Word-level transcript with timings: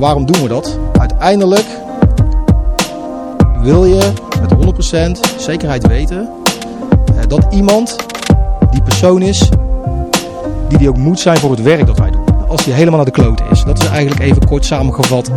waarom 0.00 0.26
doen 0.26 0.42
we 0.42 0.48
dat? 0.48 0.78
Uiteindelijk 0.98 1.66
wil 3.62 3.84
je 3.84 4.12
met 4.40 4.74
100% 5.16 5.20
zekerheid 5.38 5.86
weten 5.86 6.28
eh, 7.16 7.26
dat 7.28 7.46
iemand 7.50 7.96
die 8.70 8.82
persoon 8.82 9.22
is 9.22 9.48
die 10.68 10.78
die 10.78 10.88
ook 10.88 10.96
moet 10.96 11.20
zijn 11.20 11.38
voor 11.38 11.50
het 11.50 11.62
werk 11.62 11.86
dat 11.86 11.98
wij 11.98 12.10
doen. 12.10 12.48
Als 12.48 12.64
die 12.64 12.72
helemaal 12.72 12.96
naar 12.96 13.04
de 13.04 13.20
klote 13.22 13.42
is. 13.50 13.64
Dat 13.64 13.78
is 13.78 13.86
eigenlijk 13.88 14.20
even 14.20 14.46
kort 14.46 14.64
samengevat 14.64 15.30
uh, 15.30 15.36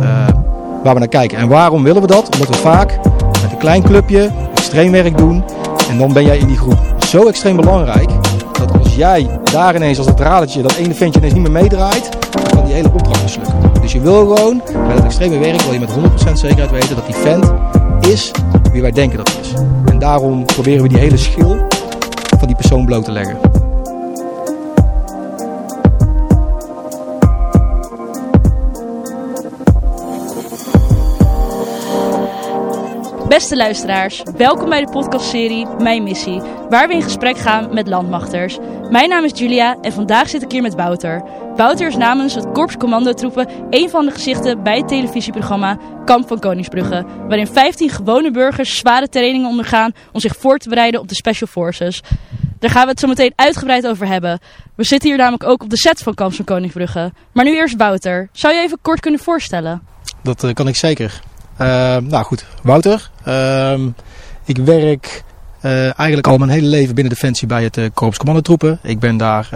waar 0.82 0.92
we 0.94 0.98
naar 0.98 1.08
kijken. 1.08 1.38
En 1.38 1.48
waarom 1.48 1.82
willen 1.82 2.02
we 2.02 2.08
dat? 2.08 2.28
Omdat 2.32 2.48
we 2.48 2.54
vaak 2.54 2.98
met 3.42 3.52
een 3.52 3.58
klein 3.58 3.82
clubje 3.82 4.30
extreem 4.54 4.92
werk 4.92 5.18
doen. 5.18 5.44
En 5.90 5.98
dan 5.98 6.12
ben 6.12 6.24
jij 6.24 6.38
in 6.38 6.46
die 6.46 6.56
groep 6.56 6.78
zo 7.06 7.28
extreem 7.28 7.56
belangrijk. 7.56 8.10
Dat 8.58 8.78
als 8.78 8.94
jij 8.94 9.40
daar 9.52 9.74
ineens 9.74 9.98
als 9.98 10.06
het 10.06 10.20
radertje 10.20 10.62
dat 10.62 10.74
ene 10.74 10.94
ventje 10.94 11.18
ineens 11.18 11.34
niet 11.34 11.42
meer 11.42 11.62
meedraait. 11.62 12.23
Kan 12.54 12.64
die 12.64 12.74
hele 12.74 12.90
opdracht 12.92 13.22
mislukken. 13.22 13.54
Dus 13.80 13.92
je 13.92 14.00
wil 14.00 14.34
gewoon 14.34 14.62
bij 14.86 14.94
dat 14.94 15.04
extreme 15.04 15.38
werk 15.38 15.60
wil 15.60 15.72
je 15.72 15.78
met 15.78 15.90
100% 15.90 16.32
zekerheid 16.32 16.70
weten 16.70 16.96
dat 16.96 17.06
die 17.06 17.14
vent 17.14 17.52
is 18.08 18.30
wie 18.72 18.82
wij 18.82 18.90
denken 18.90 19.16
dat 19.16 19.32
hij 19.32 19.40
is. 19.40 19.52
En 19.90 19.98
daarom 19.98 20.44
proberen 20.44 20.82
we 20.82 20.88
die 20.88 20.98
hele 20.98 21.16
schil 21.16 21.56
van 22.38 22.46
die 22.46 22.56
persoon 22.56 22.84
bloot 22.84 23.04
te 23.04 23.12
leggen. 23.12 23.63
Beste 33.34 33.56
luisteraars, 33.56 34.22
welkom 34.36 34.68
bij 34.68 34.84
de 34.84 34.90
podcastserie 34.90 35.66
Mijn 35.66 36.02
Missie, 36.02 36.40
waar 36.68 36.88
we 36.88 36.94
in 36.94 37.02
gesprek 37.02 37.38
gaan 37.38 37.74
met 37.74 37.88
landmachters. 37.88 38.58
Mijn 38.90 39.08
naam 39.08 39.24
is 39.24 39.38
Julia 39.38 39.76
en 39.80 39.92
vandaag 39.92 40.28
zit 40.28 40.42
ik 40.42 40.50
hier 40.50 40.62
met 40.62 40.74
Wouter. 40.74 41.22
Wouter 41.56 41.86
is 41.86 41.96
namens 41.96 42.34
het 42.34 42.52
Korps 42.52 42.76
Commandotroepen 42.76 43.48
een 43.70 43.90
van 43.90 44.06
de 44.06 44.10
gezichten 44.12 44.62
bij 44.62 44.76
het 44.76 44.88
televisieprogramma 44.88 45.78
Kamp 46.04 46.28
van 46.28 46.38
Koningsbrugge, 46.38 47.04
waarin 47.28 47.46
15 47.46 47.90
gewone 47.90 48.30
burgers 48.30 48.76
zware 48.76 49.08
trainingen 49.08 49.48
ondergaan 49.48 49.92
om 50.12 50.20
zich 50.20 50.36
voor 50.36 50.58
te 50.58 50.68
bereiden 50.68 51.00
op 51.00 51.08
de 51.08 51.14
Special 51.14 51.48
Forces. 51.48 52.02
Daar 52.58 52.70
gaan 52.70 52.84
we 52.84 52.90
het 52.90 53.00
zo 53.00 53.06
meteen 53.06 53.32
uitgebreid 53.36 53.86
over 53.86 54.06
hebben. 54.06 54.38
We 54.74 54.84
zitten 54.84 55.08
hier 55.08 55.18
namelijk 55.18 55.44
ook 55.44 55.62
op 55.62 55.70
de 55.70 55.78
set 55.78 56.02
van 56.02 56.14
Kamp 56.14 56.34
van 56.34 56.44
Koningsbrugge. 56.44 57.12
Maar 57.32 57.44
nu 57.44 57.56
eerst 57.56 57.76
Wouter. 57.76 58.28
Zou 58.32 58.54
je 58.54 58.60
even 58.60 58.78
kort 58.82 59.00
kunnen 59.00 59.20
voorstellen? 59.20 59.82
Dat 60.22 60.44
uh, 60.44 60.52
kan 60.52 60.68
ik 60.68 60.76
zeker. 60.76 61.22
Uh, 61.60 61.96
nou 61.96 62.24
goed, 62.24 62.44
Wouter. 62.62 63.10
Uh, 63.28 63.80
ik 64.44 64.56
werk 64.56 65.24
uh, 65.62 65.98
eigenlijk 65.98 66.26
al 66.26 66.38
mijn 66.38 66.50
hele 66.50 66.66
leven 66.66 66.94
binnen 66.94 67.12
Defensie 67.12 67.48
bij 67.48 67.62
het 67.62 67.76
uh, 67.76 67.84
Korps 67.94 68.18
Commandotroepen. 68.18 68.78
Ik 68.82 68.98
ben 68.98 69.16
daar 69.16 69.48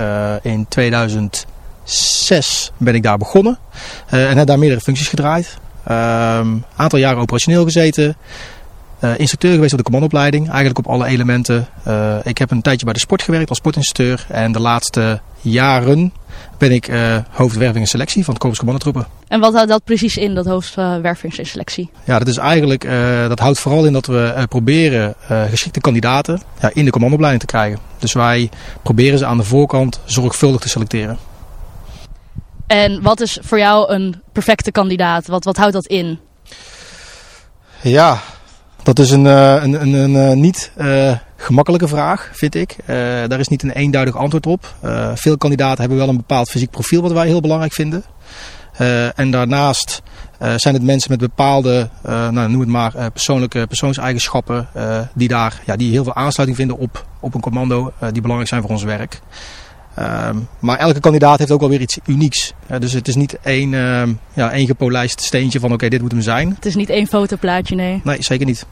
in 0.43 0.67
2006 0.69 2.73
ben 2.77 2.95
ik 2.95 3.03
daar 3.03 3.19
begonnen 3.19 3.59
en 4.07 4.37
heb 4.37 4.47
daar 4.47 4.59
meerdere 4.59 4.81
functies 4.81 5.09
gedraaid. 5.09 5.59
Een 5.85 5.97
ehm, 5.97 6.57
aantal 6.77 6.99
jaren 6.99 7.21
operationeel 7.21 7.65
gezeten. 7.65 8.17
Uh, 9.05 9.19
instructeur 9.19 9.53
geweest 9.55 9.73
op 9.73 9.79
de 9.79 9.85
commandoopleiding, 9.85 10.47
eigenlijk 10.47 10.79
op 10.79 10.87
alle 10.87 11.07
elementen. 11.07 11.69
Uh, 11.89 12.17
ik 12.23 12.39
heb 12.39 12.51
een 12.51 12.63
tijdje 12.63 12.85
bij 12.85 12.95
de 12.95 13.01
sport 13.01 13.23
gewerkt 13.23 13.49
als 13.49 13.59
sportinstructeur. 13.59 14.27
En 14.29 14.53
de 14.53 14.61
laatste 14.61 15.21
jaren 15.41 16.13
ben 16.59 16.73
ik 16.73 16.89
uh, 16.89 17.17
hoofdwerving 17.31 17.85
en 17.85 17.91
selectie 17.91 18.25
van 18.25 18.35
het 18.35 18.43
Korps 18.43 18.59
Commandotroepen. 18.59 19.07
En 19.29 19.41
wat 19.41 19.55
houdt 19.55 19.69
dat 19.69 19.85
precies 19.85 20.17
in, 20.17 20.35
dat 20.35 20.47
hoofdwerving 20.47 21.37
en 21.37 21.47
selectie? 21.47 21.91
Ja, 22.05 22.19
dat 22.19 22.29
is 22.29 22.37
eigenlijk, 22.37 22.89
dat 23.29 23.39
houdt 23.39 23.59
vooral 23.59 23.87
in 23.87 23.93
dat 23.93 24.07
we 24.07 24.47
proberen 24.49 25.15
geschikte 25.51 25.81
kandidaten 25.81 26.41
ja, 26.61 26.71
in 26.73 26.85
de 26.85 26.91
commandoopleiding 26.91 27.45
te 27.45 27.57
krijgen. 27.57 27.79
Dus 27.99 28.13
wij 28.13 28.51
proberen 28.83 29.19
ze 29.19 29.27
aan 29.27 29.37
de 29.37 29.45
voorkant 29.45 30.01
zorgvuldig 30.05 30.61
te 30.61 30.69
selecteren. 30.69 31.19
En 32.67 33.03
wat 33.03 33.21
is 33.21 33.39
voor 33.43 33.59
jou 33.59 33.93
een 33.93 34.23
perfecte 34.33 34.73
kandidaat? 34.73 35.27
Wat, 35.27 35.45
wat 35.45 35.57
houdt 35.57 35.73
dat 35.73 35.87
in? 35.87 36.19
Ja, 37.83 38.21
dat 38.83 38.98
is 38.98 39.11
een, 39.11 39.25
een, 39.25 39.83
een, 39.83 40.14
een 40.14 40.41
niet 40.41 40.73
uh, 40.79 41.13
gemakkelijke 41.36 41.89
vraag, 41.89 42.30
vind 42.33 42.55
ik. 42.55 42.77
Uh, 42.80 42.86
daar 43.27 43.41
is 43.41 43.48
niet 43.48 43.63
een 43.63 43.70
eenduidig 43.70 44.17
antwoord 44.17 44.47
op. 44.47 44.75
Uh, 44.85 45.11
veel 45.14 45.36
kandidaten 45.36 45.80
hebben 45.80 45.98
wel 45.98 46.08
een 46.08 46.17
bepaald 46.17 46.51
fysiek 46.51 46.70
profiel 46.70 47.02
wat 47.02 47.13
wij 47.13 47.27
heel 47.27 47.41
belangrijk 47.41 47.73
vinden. 47.73 48.05
en 49.14 49.30
daarnaast 49.30 50.02
zijn 50.57 50.75
het 50.75 50.83
mensen 50.83 51.11
met 51.11 51.20
bepaalde, 51.20 51.89
nou, 52.02 52.48
noem 52.48 52.61
het 52.61 52.69
maar, 52.69 53.11
persoonlijke 53.11 53.67
persoonseigenschappen 53.67 54.69
die, 55.14 55.29
daar, 55.29 55.61
ja, 55.67 55.77
die 55.77 55.91
heel 55.91 56.05
veel 56.05 56.14
aansluiting 56.14 56.58
vinden 56.58 56.79
op, 56.79 57.07
op 57.20 57.35
een 57.35 57.41
commando 57.41 57.92
die 58.13 58.20
belangrijk 58.20 58.48
zijn 58.48 58.63
voor 58.63 58.70
ons 58.70 58.83
werk. 58.83 59.20
Um, 59.98 60.48
maar 60.58 60.79
elke 60.79 61.01
kandidaat 61.01 61.39
heeft 61.39 61.51
ook 61.51 61.61
wel 61.61 61.69
weer 61.69 61.81
iets 61.81 61.98
unieks. 62.07 62.52
Uh, 62.70 62.79
dus 62.79 62.92
het 62.92 63.08
is 63.08 63.14
niet 63.14 63.39
één, 63.42 63.73
uh, 63.73 64.02
ja, 64.33 64.51
één 64.51 64.67
gepolijst 64.67 65.20
steentje 65.20 65.61
van 65.61 65.69
oké, 65.69 65.77
okay, 65.77 65.89
dit 65.89 66.01
moet 66.01 66.13
hem 66.13 66.20
zijn. 66.20 66.51
Het 66.55 66.67
is 66.67 66.75
niet 66.75 66.91
één 66.91 67.07
fotoplaatje, 67.07 67.75
nee. 67.75 68.01
Nee, 68.05 68.23
zeker 68.23 68.47
niet. 68.47 68.67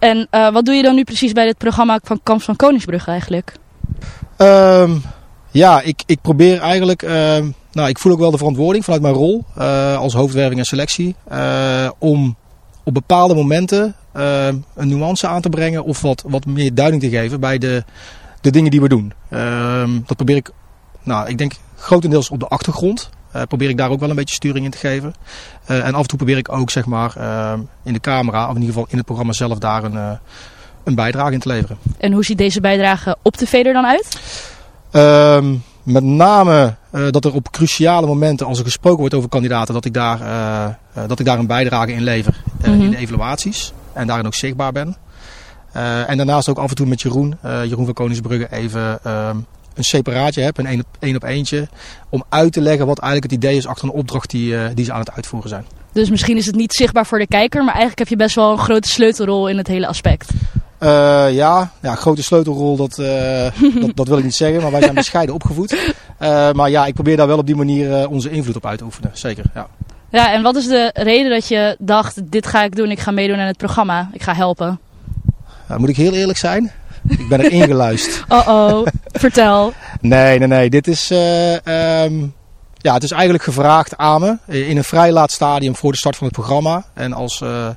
En 0.00 0.28
uh, 0.30 0.52
wat 0.52 0.64
doe 0.64 0.74
je 0.74 0.82
dan 0.82 0.94
nu 0.94 1.04
precies 1.04 1.32
bij 1.32 1.44
dit 1.44 1.58
programma 1.58 2.00
van 2.02 2.20
Kamp 2.22 2.42
van 2.42 2.56
Koningsbrugge 2.56 3.10
eigenlijk? 3.10 3.52
Um, 4.36 5.02
ja, 5.50 5.80
ik, 5.80 6.02
ik 6.06 6.20
probeer 6.20 6.60
eigenlijk... 6.60 7.02
nou, 7.72 7.88
ik 7.88 7.98
voel 7.98 8.12
ook 8.12 8.18
wel 8.18 8.30
de 8.30 8.38
verantwoording 8.38 8.84
vanuit 8.84 9.02
mijn 9.02 9.14
rol 9.14 9.44
uh, 9.58 9.96
als 9.96 10.14
hoofdwerving 10.14 10.58
en 10.58 10.66
selectie... 10.66 11.14
Uh, 11.32 11.90
om 11.98 12.36
op 12.84 12.94
bepaalde 12.94 13.34
momenten 13.34 13.94
een 14.12 14.64
nuance 14.88 15.26
aan 15.26 15.40
te 15.40 15.48
brengen... 15.48 15.84
of 15.84 16.00
wat, 16.00 16.24
wat 16.26 16.46
meer 16.46 16.74
duiding 16.74 17.02
te 17.02 17.08
geven 17.08 17.40
bij 17.40 17.58
de, 17.58 17.84
de 18.40 18.50
dingen 18.50 18.70
die 18.70 18.80
we 18.80 18.88
doen. 18.88 19.12
Dat 20.06 20.16
probeer 20.16 20.36
ik 20.36 20.50
nou, 21.02 21.28
ik 21.28 21.38
denk 21.38 21.52
grotendeels 21.76 22.30
op 22.30 22.40
de 22.40 22.46
achtergrond. 22.46 23.10
Uh, 23.36 23.42
probeer 23.42 23.68
ik 23.68 23.76
daar 23.76 23.90
ook 23.90 24.00
wel 24.00 24.10
een 24.10 24.16
beetje 24.16 24.34
sturing 24.34 24.64
in 24.64 24.70
te 24.70 24.78
geven. 24.78 25.14
Uh, 25.70 25.86
en 25.86 25.94
af 25.94 26.00
en 26.00 26.06
toe 26.06 26.16
probeer 26.16 26.36
ik 26.36 26.52
ook 26.52 26.70
zeg 26.70 26.86
maar, 26.86 27.14
uh, 27.18 27.52
in 27.82 27.92
de 27.92 28.00
camera, 28.00 28.42
of 28.42 28.54
in 28.54 28.60
ieder 28.60 28.74
geval 28.74 28.86
in 28.90 28.96
het 28.96 29.06
programma 29.06 29.32
zelf, 29.32 29.58
daar 29.58 29.84
een, 29.84 30.18
een 30.84 30.94
bijdrage 30.94 31.32
in 31.32 31.40
te 31.40 31.48
leveren. 31.48 31.78
En 31.98 32.12
hoe 32.12 32.24
ziet 32.24 32.38
deze 32.38 32.60
bijdrage 32.60 33.16
op 33.22 33.36
tv 33.36 33.52
er 33.52 33.72
dan 33.72 33.86
uit? 33.86 34.20
Ehm, 34.90 35.54
met 35.82 36.04
name 36.04 36.74
dat 37.10 37.24
er 37.24 37.34
op 37.34 37.50
cruciale 37.50 38.06
momenten, 38.06 38.46
als 38.46 38.58
er 38.58 38.64
gesproken 38.64 38.98
wordt 38.98 39.14
over 39.14 39.28
kandidaten, 39.28 39.74
dat 39.74 39.84
ik 39.84 39.94
daar, 39.94 40.18
dat 41.06 41.18
ik 41.18 41.26
daar 41.26 41.38
een 41.38 41.46
bijdrage 41.46 41.92
in 41.92 42.02
lever. 42.02 42.42
Mm 42.44 42.72
-hmm. 42.72 42.82
In 42.82 42.90
de 42.90 42.96
evaluaties. 42.96 43.72
En 43.92 44.06
daarin 44.06 44.26
ook 44.26 44.34
zichtbaar 44.34 44.72
ben. 44.72 44.96
en 46.06 46.16
daarnaast 46.16 46.48
ook 46.48 46.58
af 46.58 46.70
en 46.70 46.76
toe 46.76 46.86
met 46.86 47.02
Jeroen, 47.02 47.38
Jeroen 47.42 47.84
van 47.84 47.94
Koningsbrugge, 47.94 48.48
even 48.50 48.98
ehm, 49.02 49.36
een 49.74 49.84
separaatje 49.84 50.42
heb, 50.42 50.58
een 50.58 50.66
één 50.66 50.80
op, 50.80 50.86
één 50.98 51.16
op 51.16 51.22
eentje, 51.22 51.68
om 52.08 52.24
uit 52.28 52.52
te 52.52 52.60
leggen 52.60 52.86
wat 52.86 52.98
eigenlijk 52.98 53.32
het 53.32 53.42
idee 53.44 53.56
is 53.56 53.66
achter 53.66 53.84
een 53.84 53.94
opdracht 53.94 54.30
die, 54.30 54.52
uh, 54.52 54.64
die 54.74 54.84
ze 54.84 54.92
aan 54.92 55.00
het 55.00 55.12
uitvoeren 55.12 55.48
zijn. 55.48 55.64
Dus 55.92 56.10
misschien 56.10 56.36
is 56.36 56.46
het 56.46 56.54
niet 56.54 56.72
zichtbaar 56.72 57.06
voor 57.06 57.18
de 57.18 57.26
kijker, 57.26 57.60
maar 57.60 57.74
eigenlijk 57.74 57.98
heb 57.98 58.08
je 58.08 58.16
best 58.16 58.34
wel 58.34 58.52
een 58.52 58.58
grote 58.58 58.88
sleutelrol 58.88 59.48
in 59.48 59.56
het 59.56 59.66
hele 59.66 59.86
aspect. 59.86 60.30
Uh, 60.80 60.88
ja, 61.32 61.70
ja, 61.82 61.94
grote 61.94 62.22
sleutelrol, 62.22 62.76
dat, 62.76 62.98
uh, 62.98 63.06
dat, 63.82 63.90
dat, 63.96 64.08
wil 64.08 64.18
ik 64.18 64.24
niet 64.24 64.34
zeggen, 64.34 64.62
maar 64.62 64.70
wij 64.70 64.82
zijn 64.82 64.94
bescheiden 64.94 65.34
opgevoed. 65.34 65.94
maar 66.54 66.70
ja, 66.70 66.86
ik 66.86 66.94
probeer 66.94 67.16
daar 67.16 67.26
wel 67.26 67.38
op 67.38 67.46
die 67.46 67.56
manier 67.56 68.08
onze 68.08 68.30
invloed 68.30 68.56
op 68.56 68.66
uit 68.66 68.78
te 68.78 68.84
oefenen, 68.84 69.10
zeker. 69.14 69.44
Ja. 69.54 69.68
ja, 70.10 70.32
en 70.32 70.42
wat 70.42 70.56
is 70.56 70.66
de 70.66 70.90
reden 70.94 71.30
dat 71.30 71.48
je 71.48 71.76
dacht, 71.78 72.30
dit 72.30 72.46
ga 72.46 72.62
ik 72.62 72.76
doen, 72.76 72.90
ik 72.90 73.00
ga 73.00 73.10
meedoen 73.10 73.38
aan 73.38 73.46
het 73.46 73.56
programma, 73.56 74.10
ik 74.12 74.22
ga 74.22 74.34
helpen? 74.34 74.80
moet 75.78 75.88
ik 75.88 75.96
heel 75.96 76.14
eerlijk 76.14 76.38
zijn? 76.38 76.72
Ik 77.08 77.28
ben 77.28 77.44
er 77.44 77.52
ingeluisterd. 77.52 78.24
Oh 78.28 78.48
oh, 78.48 78.86
vertel. 79.12 79.72
Nee, 80.00 80.38
nee, 80.38 80.48
nee. 80.48 80.70
Dit 80.70 80.88
is, 80.88 81.10
uh, 81.10 81.52
um, 82.02 82.34
ja, 82.76 82.94
het 82.94 83.02
is 83.02 83.10
eigenlijk 83.10 83.42
gevraagd 83.42 83.96
aan 83.96 84.20
me 84.20 84.36
in 84.46 84.76
een 84.76 84.84
vrij 84.84 85.12
laat 85.12 85.30
stadium 85.30 85.76
voor 85.76 85.92
de 85.92 85.98
start 85.98 86.16
van 86.16 86.26
het 86.26 86.36
programma. 86.36 86.84
En 86.94 87.12
als, 87.12 87.40
uh, 87.40 87.68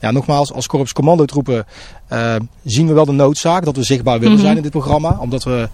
ja, 0.00 0.10
nogmaals, 0.10 0.52
als 0.52 0.66
Korps 0.66 0.92
Commandotroepen 0.92 1.66
uh, 2.12 2.34
zien 2.64 2.86
we 2.86 2.92
wel 2.92 3.06
de 3.06 3.12
noodzaak 3.12 3.64
dat 3.64 3.76
we 3.76 3.82
zichtbaar 3.82 4.18
willen 4.18 4.28
mm 4.28 4.34
-hmm. 4.34 4.44
zijn 4.44 4.56
in 4.56 4.62
dit 4.62 4.72
programma. 4.72 5.16
Omdat 5.20 5.44
we 5.44 5.68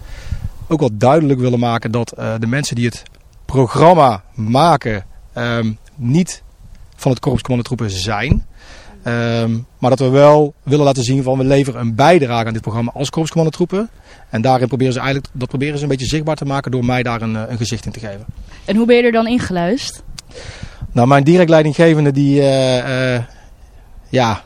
ook 0.68 0.80
wel 0.80 0.90
duidelijk 0.92 1.40
willen 1.40 1.58
maken 1.58 1.90
dat 1.90 2.08
de 2.38 2.46
mensen 2.46 2.76
die 2.76 2.86
het 2.86 3.02
programma 3.46 4.22
maken 4.34 5.04
um, 5.34 5.78
niet 5.96 6.42
van 6.96 7.10
het 7.10 7.20
Korps 7.20 7.42
Commandotroepen 7.42 7.90
zijn. 7.90 8.46
Um, 9.06 9.66
maar 9.78 9.90
dat 9.90 9.98
we 9.98 10.08
wel 10.08 10.54
willen 10.62 10.84
laten 10.84 11.04
zien 11.04 11.22
van 11.22 11.38
we 11.38 11.44
leveren 11.44 11.80
een 11.80 11.94
bijdrage 11.94 12.46
aan 12.46 12.52
dit 12.52 12.62
programma 12.62 12.90
als 12.94 13.10
korpscommandotroepen. 13.10 13.90
En 14.30 14.42
daarin 14.42 14.68
proberen 14.68 14.92
ze 14.92 14.98
eigenlijk, 14.98 15.28
dat 15.32 15.48
proberen 15.48 15.76
ze 15.76 15.82
een 15.82 15.88
beetje 15.88 16.06
zichtbaar 16.06 16.36
te 16.36 16.44
maken 16.44 16.70
door 16.70 16.84
mij 16.84 17.02
daar 17.02 17.22
een, 17.22 17.34
een 17.34 17.56
gezicht 17.56 17.86
in 17.86 17.92
te 17.92 18.00
geven. 18.00 18.24
En 18.64 18.76
hoe 18.76 18.86
ben 18.86 18.96
je 18.96 19.02
er 19.02 19.12
dan 19.12 19.26
ingeluisterd? 19.26 20.02
Nou, 20.92 21.08
mijn 21.08 21.24
direct 21.24 21.50
leidinggevende 21.50 22.12
die, 22.12 22.40
uh, 22.40 22.76
uh, 22.76 23.20
ja, 24.08 24.42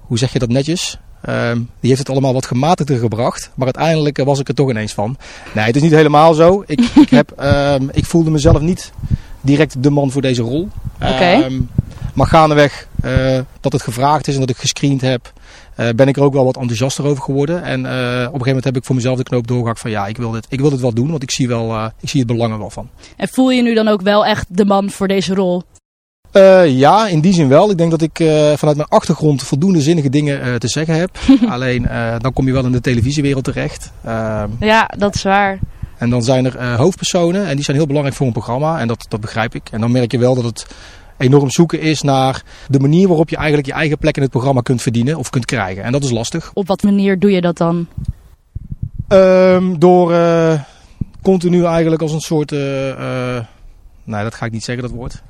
hoe 0.00 0.18
zeg 0.18 0.32
je 0.32 0.38
dat 0.38 0.48
netjes? 0.48 0.98
Uh, 1.28 1.52
die 1.52 1.64
heeft 1.80 1.98
het 1.98 2.10
allemaal 2.10 2.32
wat 2.32 2.46
gematigder 2.46 2.98
gebracht. 2.98 3.50
Maar 3.54 3.64
uiteindelijk 3.74 4.24
was 4.24 4.40
ik 4.40 4.48
er 4.48 4.54
toch 4.54 4.70
ineens 4.70 4.94
van. 4.94 5.16
Nee, 5.54 5.64
het 5.64 5.76
is 5.76 5.82
niet 5.82 5.90
helemaal 5.90 6.34
zo. 6.34 6.64
Ik, 6.66 6.80
ik, 6.80 7.10
heb, 7.20 7.30
ehm, 7.30 7.88
ik 7.92 8.04
voelde 8.04 8.30
mezelf 8.30 8.60
niet 8.60 8.92
direct 9.40 9.82
de 9.82 9.90
man 9.90 10.10
voor 10.10 10.22
deze 10.22 10.42
rol. 10.42 10.68
Oké. 10.94 11.12
Okay. 11.12 11.42
Um, 11.42 11.68
maar 12.16 12.26
gaandeweg 12.26 12.86
uh, 13.04 13.38
dat 13.60 13.72
het 13.72 13.82
gevraagd 13.82 14.28
is 14.28 14.34
en 14.34 14.40
dat 14.40 14.50
ik 14.50 14.56
gescreend 14.56 15.00
heb, 15.00 15.32
uh, 15.76 15.88
ben 15.96 16.08
ik 16.08 16.16
er 16.16 16.22
ook 16.22 16.32
wel 16.32 16.44
wat 16.44 16.56
enthousiaster 16.56 17.04
over 17.04 17.22
geworden. 17.22 17.62
En 17.62 17.80
uh, 17.80 17.86
op 17.86 17.92
een 17.92 18.24
gegeven 18.24 18.46
moment 18.46 18.64
heb 18.64 18.76
ik 18.76 18.84
voor 18.84 18.94
mezelf 18.94 19.16
de 19.16 19.22
knoop 19.22 19.46
doorgehakt 19.46 19.80
van 19.80 19.90
ja, 19.90 20.06
ik 20.06 20.16
wil 20.16 20.30
dit, 20.30 20.46
ik 20.48 20.60
wil 20.60 20.70
dit 20.70 20.80
wel 20.80 20.94
doen, 20.94 21.10
want 21.10 21.22
ik 21.22 21.30
zie, 21.30 21.48
wel, 21.48 21.84
ik 22.00 22.08
zie 22.08 22.20
het 22.20 22.28
belang 22.28 22.52
er 22.52 22.58
wel 22.58 22.70
van. 22.70 22.88
En 23.16 23.28
voel 23.28 23.50
je 23.50 23.62
nu 23.62 23.74
dan 23.74 23.88
ook 23.88 24.02
wel 24.02 24.26
echt 24.26 24.46
de 24.48 24.64
man 24.64 24.90
voor 24.90 25.08
deze 25.08 25.34
rol? 25.34 25.62
Uh, 26.32 26.78
ja, 26.78 27.06
in 27.06 27.20
die 27.20 27.32
zin 27.32 27.48
wel. 27.48 27.70
Ik 27.70 27.78
denk 27.78 27.90
dat 27.90 28.02
ik 28.02 28.18
uh, 28.18 28.52
vanuit 28.52 28.76
mijn 28.76 28.88
achtergrond 28.88 29.42
voldoende 29.42 29.80
zinnige 29.80 30.08
dingen 30.08 30.46
uh, 30.46 30.54
te 30.54 30.68
zeggen 30.68 30.94
heb. 30.94 31.18
Alleen 31.48 31.88
dan 32.18 32.32
kom 32.32 32.46
je 32.46 32.52
wel 32.52 32.64
in 32.64 32.72
de 32.72 32.80
televisiewereld 32.80 33.44
terecht. 33.44 33.92
Ehm, 34.04 34.50
ja, 34.60 34.90
dat 34.98 35.14
is 35.14 35.22
waar. 35.22 35.58
En 35.98 36.10
dan 36.10 36.22
zijn 36.22 36.44
er 36.44 36.76
hoofdpersonen 36.76 37.46
en 37.46 37.54
die 37.54 37.64
zijn 37.64 37.76
heel 37.76 37.86
belangrijk 37.86 38.16
voor 38.16 38.26
een 38.26 38.32
programma. 38.32 38.80
En 38.80 38.88
dat, 38.88 39.06
dat 39.08 39.20
begrijp 39.20 39.54
ik. 39.54 39.68
En 39.70 39.80
dan 39.80 39.92
merk 39.92 40.12
je 40.12 40.18
wel 40.18 40.34
dat 40.34 40.44
het 40.44 40.66
enorm 41.18 41.50
zoeken 41.50 41.80
is 41.80 42.02
naar 42.02 42.42
de 42.68 42.78
manier 42.78 43.08
waarop 43.08 43.28
je 43.28 43.36
eigenlijk 43.36 43.66
je 43.66 43.72
eigen 43.72 43.98
plek 43.98 44.16
in 44.16 44.22
het 44.22 44.30
programma 44.30 44.60
kunt 44.60 44.82
verdienen 44.82 45.16
of 45.16 45.30
kunt 45.30 45.44
krijgen. 45.44 45.82
En 45.82 45.92
dat 45.92 46.04
is 46.04 46.10
lastig. 46.10 46.50
Op 46.54 46.66
wat 46.66 46.82
manier 46.82 47.18
doe 47.18 47.30
je 47.30 47.40
dat 47.40 47.56
dan? 47.56 47.86
Um, 49.08 49.78
door 49.78 50.14
continu 51.22 51.64
eigenlijk 51.64 52.02
als 52.02 52.12
een 52.12 52.20
soort 52.20 52.52
Nee, 54.06 54.22
dat 54.22 54.34
ga 54.34 54.46
ik 54.46 54.52
niet 54.52 54.64
zeggen, 54.64 54.84
dat 54.84 54.92
woord. 54.92 55.22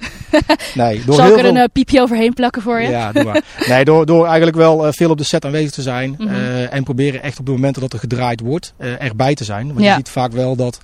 Nee, 0.74 1.04
door 1.04 1.14
Zal 1.14 1.24
heel 1.24 1.38
ik 1.38 1.44
er 1.44 1.56
een 1.56 1.70
piepje 1.72 2.00
overheen 2.00 2.32
plakken 2.32 2.62
voor 2.62 2.80
je? 2.80 2.88
Ja, 2.88 3.12
doe 3.12 3.24
maar. 3.24 3.42
Nee, 3.68 3.84
door, 3.84 4.06
door 4.06 4.26
eigenlijk 4.26 4.56
wel 4.56 4.92
veel 4.92 5.10
op 5.10 5.18
de 5.18 5.24
set 5.24 5.44
aanwezig 5.44 5.70
te 5.70 5.82
zijn. 5.82 6.14
Mm 6.18 6.28
-hmm. 6.28 6.64
en 6.64 6.84
proberen 6.84 7.22
echt 7.22 7.38
op 7.38 7.46
de 7.46 7.52
momenten 7.52 7.82
dat 7.82 7.92
er 7.92 7.98
gedraaid 7.98 8.40
wordt, 8.40 8.74
erbij 8.78 9.34
te 9.34 9.44
zijn. 9.44 9.66
Want 9.66 9.80
ja. 9.80 9.90
je 9.90 9.96
ziet 9.96 10.08
vaak 10.08 10.32
wel 10.32 10.56
dat 10.56 10.80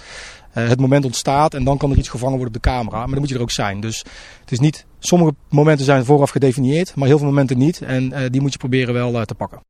het 0.52 0.80
moment 0.80 1.04
ontstaat 1.04 1.54
en 1.54 1.64
dan 1.64 1.78
kan 1.78 1.90
er 1.90 1.98
iets 1.98 2.08
gevangen 2.08 2.36
worden 2.36 2.56
op 2.56 2.62
de 2.62 2.68
camera. 2.68 2.98
Maar 2.98 3.08
dan 3.08 3.18
moet 3.18 3.28
je 3.28 3.34
er 3.34 3.40
ook 3.40 3.50
zijn. 3.50 3.80
Dus 3.80 4.04
het 4.40 4.52
is 4.52 4.58
niet, 4.58 4.84
sommige 5.06 5.34
momenten 5.48 5.84
zijn 5.84 6.04
vooraf 6.04 6.30
gedefinieerd, 6.30 6.94
maar 6.94 7.08
heel 7.08 7.18
veel 7.18 7.26
momenten 7.26 7.58
niet. 7.58 7.82
En 7.82 8.30
die 8.30 8.40
moet 8.40 8.52
je 8.52 8.58
proberen 8.58 8.94
wel 8.94 9.24
te 9.24 9.34
pakken. 9.34 9.60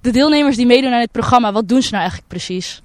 De 0.00 0.10
deelnemers 0.10 0.56
die 0.56 0.66
meedoen 0.66 0.92
aan 0.92 1.00
dit 1.00 1.12
programma, 1.12 1.52
wat 1.52 1.68
doen 1.68 1.82
ze 1.82 1.88
nou 1.90 2.00
eigenlijk 2.00 2.28
precies? 2.28 2.82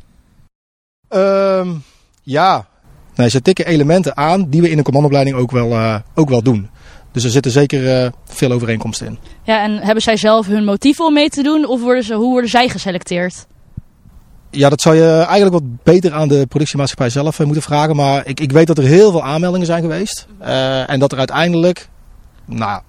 Um, 1.09 1.83
ja, 2.23 2.67
Nee, 3.15 3.29
ze 3.29 3.41
tikken 3.41 3.65
elementen 3.65 4.17
aan 4.17 4.49
die 4.49 4.61
we 4.61 4.69
in 4.69 4.77
een 4.77 4.83
commandoopleiding 4.83 5.35
ook 5.35 5.51
wel, 5.51 5.69
uh, 5.71 5.95
ook 6.15 6.29
wel 6.29 6.41
doen. 6.41 6.69
Dus 7.11 7.23
er 7.23 7.29
zitten 7.29 7.51
zeker 7.51 8.03
uh, 8.03 8.11
veel 8.25 8.51
overeenkomsten 8.51 9.07
in. 9.07 9.17
Ja, 9.43 9.63
en 9.63 9.77
hebben 9.77 10.03
zij 10.03 10.17
zelf 10.17 10.47
hun 10.47 10.63
motieven 10.63 11.05
om 11.05 11.13
mee 11.13 11.29
te 11.29 11.43
doen? 11.43 11.65
Of 11.65 11.81
worden 11.81 12.03
ze, 12.03 12.13
hoe 12.13 12.31
worden 12.31 12.49
zij 12.49 12.69
geselecteerd? 12.69 13.45
Ja, 14.55 14.69
dat 14.69 14.81
zou 14.81 14.95
je 14.95 15.11
eigenlijk 15.11 15.51
wat 15.51 15.83
beter 15.83 16.13
aan 16.13 16.27
de 16.27 16.45
productiemaatschappij 16.47 17.09
zelf 17.09 17.39
uh, 17.39 17.45
moeten 17.45 17.63
vragen. 17.63 17.95
Maar 17.95 18.27
ik, 18.27 18.39
ik 18.39 18.51
weet 18.51 18.67
dat 18.67 18.77
er 18.77 18.83
heel 18.83 19.11
veel 19.11 19.23
aanmeldingen 19.23 19.65
zijn 19.65 19.81
geweest. 19.81 20.27
en 20.87 20.99
dat 20.99 21.11
er 21.11 21.17
uiteindelijk, 21.17 21.89
nou, 22.45 22.81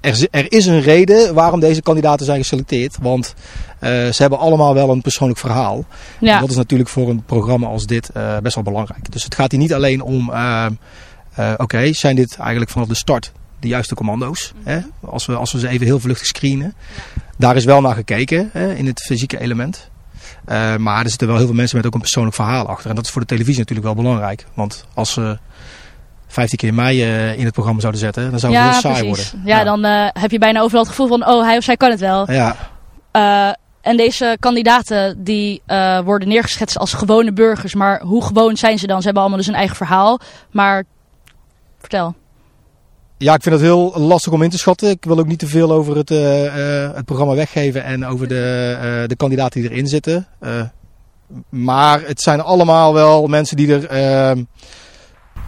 er, 0.00 0.26
er, 0.30 0.52
is 0.52 0.66
een 0.66 0.80
reden 0.80 1.34
waarom 1.34 1.60
deze 1.60 1.82
kandidaten 1.82 2.26
zijn 2.26 2.38
geselecteerd. 2.38 2.96
Want 3.00 3.34
uh, 3.80 3.90
ze 3.90 4.16
hebben 4.16 4.38
allemaal 4.38 4.74
wel 4.74 4.90
een 4.90 5.02
persoonlijk 5.02 5.40
verhaal. 5.40 5.84
Ja. 6.20 6.34
En 6.34 6.40
dat 6.40 6.50
is 6.50 6.56
natuurlijk 6.56 6.90
voor 6.90 7.08
een 7.08 7.22
programma 7.24 7.66
als 7.66 7.86
dit 7.86 8.10
uh, 8.16 8.38
best 8.38 8.54
wel 8.54 8.64
belangrijk. 8.64 9.12
Dus 9.12 9.24
het 9.24 9.34
gaat 9.34 9.50
hier 9.50 9.60
niet 9.60 9.74
alleen 9.74 10.02
om, 10.02 10.28
oké, 10.28 10.76
okay, 11.56 11.92
zijn 11.92 12.16
dit 12.16 12.36
eigenlijk 12.36 12.70
vanaf 12.70 12.88
de 12.88 12.94
start 12.94 13.32
de 13.64 13.70
juiste 13.70 13.94
commando's? 13.94 14.52
Mm 14.54 14.60
-hmm. 14.64 14.72
hè? 14.72 15.08
Als, 15.08 15.26
we, 15.26 15.34
als 15.34 15.52
we 15.52 15.58
ze 15.58 15.68
even 15.68 15.86
heel 15.86 16.00
vluchtig 16.00 16.26
screenen. 16.26 16.74
Daar 17.38 17.56
is 17.56 17.64
wel 17.64 17.80
naar 17.80 17.94
gekeken 17.94 18.50
hè, 18.52 18.74
in 18.74 18.86
het 18.86 19.02
fysieke 19.02 19.40
element. 19.40 19.90
Maar 20.78 21.02
er 21.02 21.08
zitten 21.10 21.26
wel 21.26 21.36
heel 21.36 21.46
veel 21.46 21.54
mensen 21.54 21.76
met 21.76 21.86
ook 21.86 21.94
een 21.94 22.00
persoonlijk 22.00 22.34
verhaal 22.34 22.66
achter. 22.66 22.90
En 22.90 22.96
dat 22.96 23.04
is 23.04 23.10
voor 23.10 23.20
de 23.20 23.26
televisie 23.26 23.58
natuurlijk 23.58 23.86
wel 23.86 23.96
belangrijk. 23.96 24.46
Want 24.54 24.84
als 24.94 25.12
ze 25.12 25.38
15 26.26 26.58
keer 26.58 26.74
mij 26.74 26.94
uh, 26.94 27.38
in 27.38 27.44
het 27.44 27.52
programma 27.52 27.80
zouden 27.80 28.00
zetten, 28.00 28.30
dan 28.30 28.38
zou 28.40 28.54
het 28.54 28.70
heel 28.70 28.80
saai 28.80 29.06
worden. 29.06 29.24
Ja, 29.44 29.58
ja. 29.58 29.64
dan 29.64 29.84
uh, 29.84 30.08
heb 30.12 30.30
je 30.30 30.38
bijna 30.38 30.60
overal 30.60 30.82
het 30.82 30.90
gevoel 30.90 31.06
van, 31.06 31.26
oh, 31.26 31.44
hij 31.44 31.56
of 31.56 31.64
zij 31.64 31.76
kan 31.76 31.90
het 31.90 32.00
wel. 32.00 32.30
Ja. 32.32 32.56
En 33.80 33.96
deze 33.96 34.36
kandidaten 34.40 35.24
die 35.24 35.62
worden 36.04 36.28
neergeschetst 36.28 36.78
als 36.78 36.92
gewone 36.92 37.32
burgers. 37.32 37.74
Maar 37.74 38.00
hoe 38.00 38.24
gewoon 38.24 38.56
zijn 38.56 38.78
ze 38.78 38.86
dan? 38.86 38.98
Ze 38.98 39.04
hebben 39.04 39.22
allemaal 39.22 39.40
dus 39.40 39.48
een 39.48 39.54
eigen 39.54 39.76
verhaal. 39.76 40.20
Maar 40.50 40.84
vertel. 41.78 42.14
Ja, 43.18 43.34
ik 43.34 43.42
vind 43.42 43.54
het 43.54 43.64
heel 43.64 43.92
lastig 43.96 44.32
om 44.32 44.42
in 44.42 44.50
te 44.50 44.58
schatten. 44.58 44.90
Ik 44.90 45.04
wil 45.04 45.18
ook 45.18 45.26
niet 45.26 45.38
te 45.38 45.46
veel 45.46 45.72
over 45.72 45.96
het, 45.96 46.08
het 46.94 47.04
programma 47.04 47.34
weggeven 47.34 47.84
en 47.84 48.06
over 48.06 48.28
de, 48.28 49.04
de 49.06 49.16
kandidaten 49.16 49.60
die 49.60 49.70
erin 49.70 49.86
zitten. 49.86 50.26
maar 51.48 52.06
het 52.06 52.20
zijn 52.20 52.40
allemaal 52.40 52.94
wel 52.94 53.26
mensen 53.26 53.56
die 53.56 53.72
er 53.74 53.86
ehm, 53.86 54.42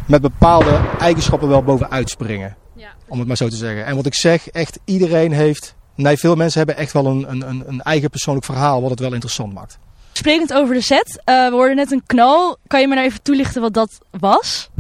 met 0.06 0.20
bepaalde 0.20 0.80
eigenschappen 0.98 1.48
wel 1.48 1.62
bovenuit 1.62 2.10
springen. 2.10 2.56
Ja. 2.74 2.88
Om 3.08 3.18
het 3.18 3.28
maar 3.28 3.36
zo 3.36 3.48
te 3.48 3.56
zeggen. 3.56 3.84
En 3.86 3.96
wat 3.96 4.06
ik 4.06 4.14
zeg, 4.14 4.48
echt 4.48 4.78
iedereen 4.84 5.32
heeft... 5.32 5.74
Nee, 5.94 6.16
veel 6.16 6.34
mensen 6.34 6.58
hebben 6.58 6.76
echt 6.76 6.92
wel 6.92 7.06
een, 7.06 7.30
een, 7.30 7.64
een 7.66 7.82
eigen 7.82 8.10
persoonlijk 8.10 8.46
verhaal 8.46 8.80
wat 8.80 8.90
het 8.90 9.00
wel 9.00 9.12
interessant 9.12 9.54
maakt. 9.54 9.78
Sprekend 10.12 10.52
over 10.52 10.74
de 10.74 10.80
set, 10.80 11.22
uh, 11.24 11.48
we 11.48 11.54
hoorden 11.54 11.76
net 11.76 11.92
een 11.92 12.02
knal. 12.06 12.56
Kan 12.66 12.80
je 12.80 12.88
me 12.88 12.94
nou 12.94 13.06
even 13.06 13.22
toelichten 13.22 13.62
wat 13.62 13.74
dat 13.74 13.98
was? 14.10 14.70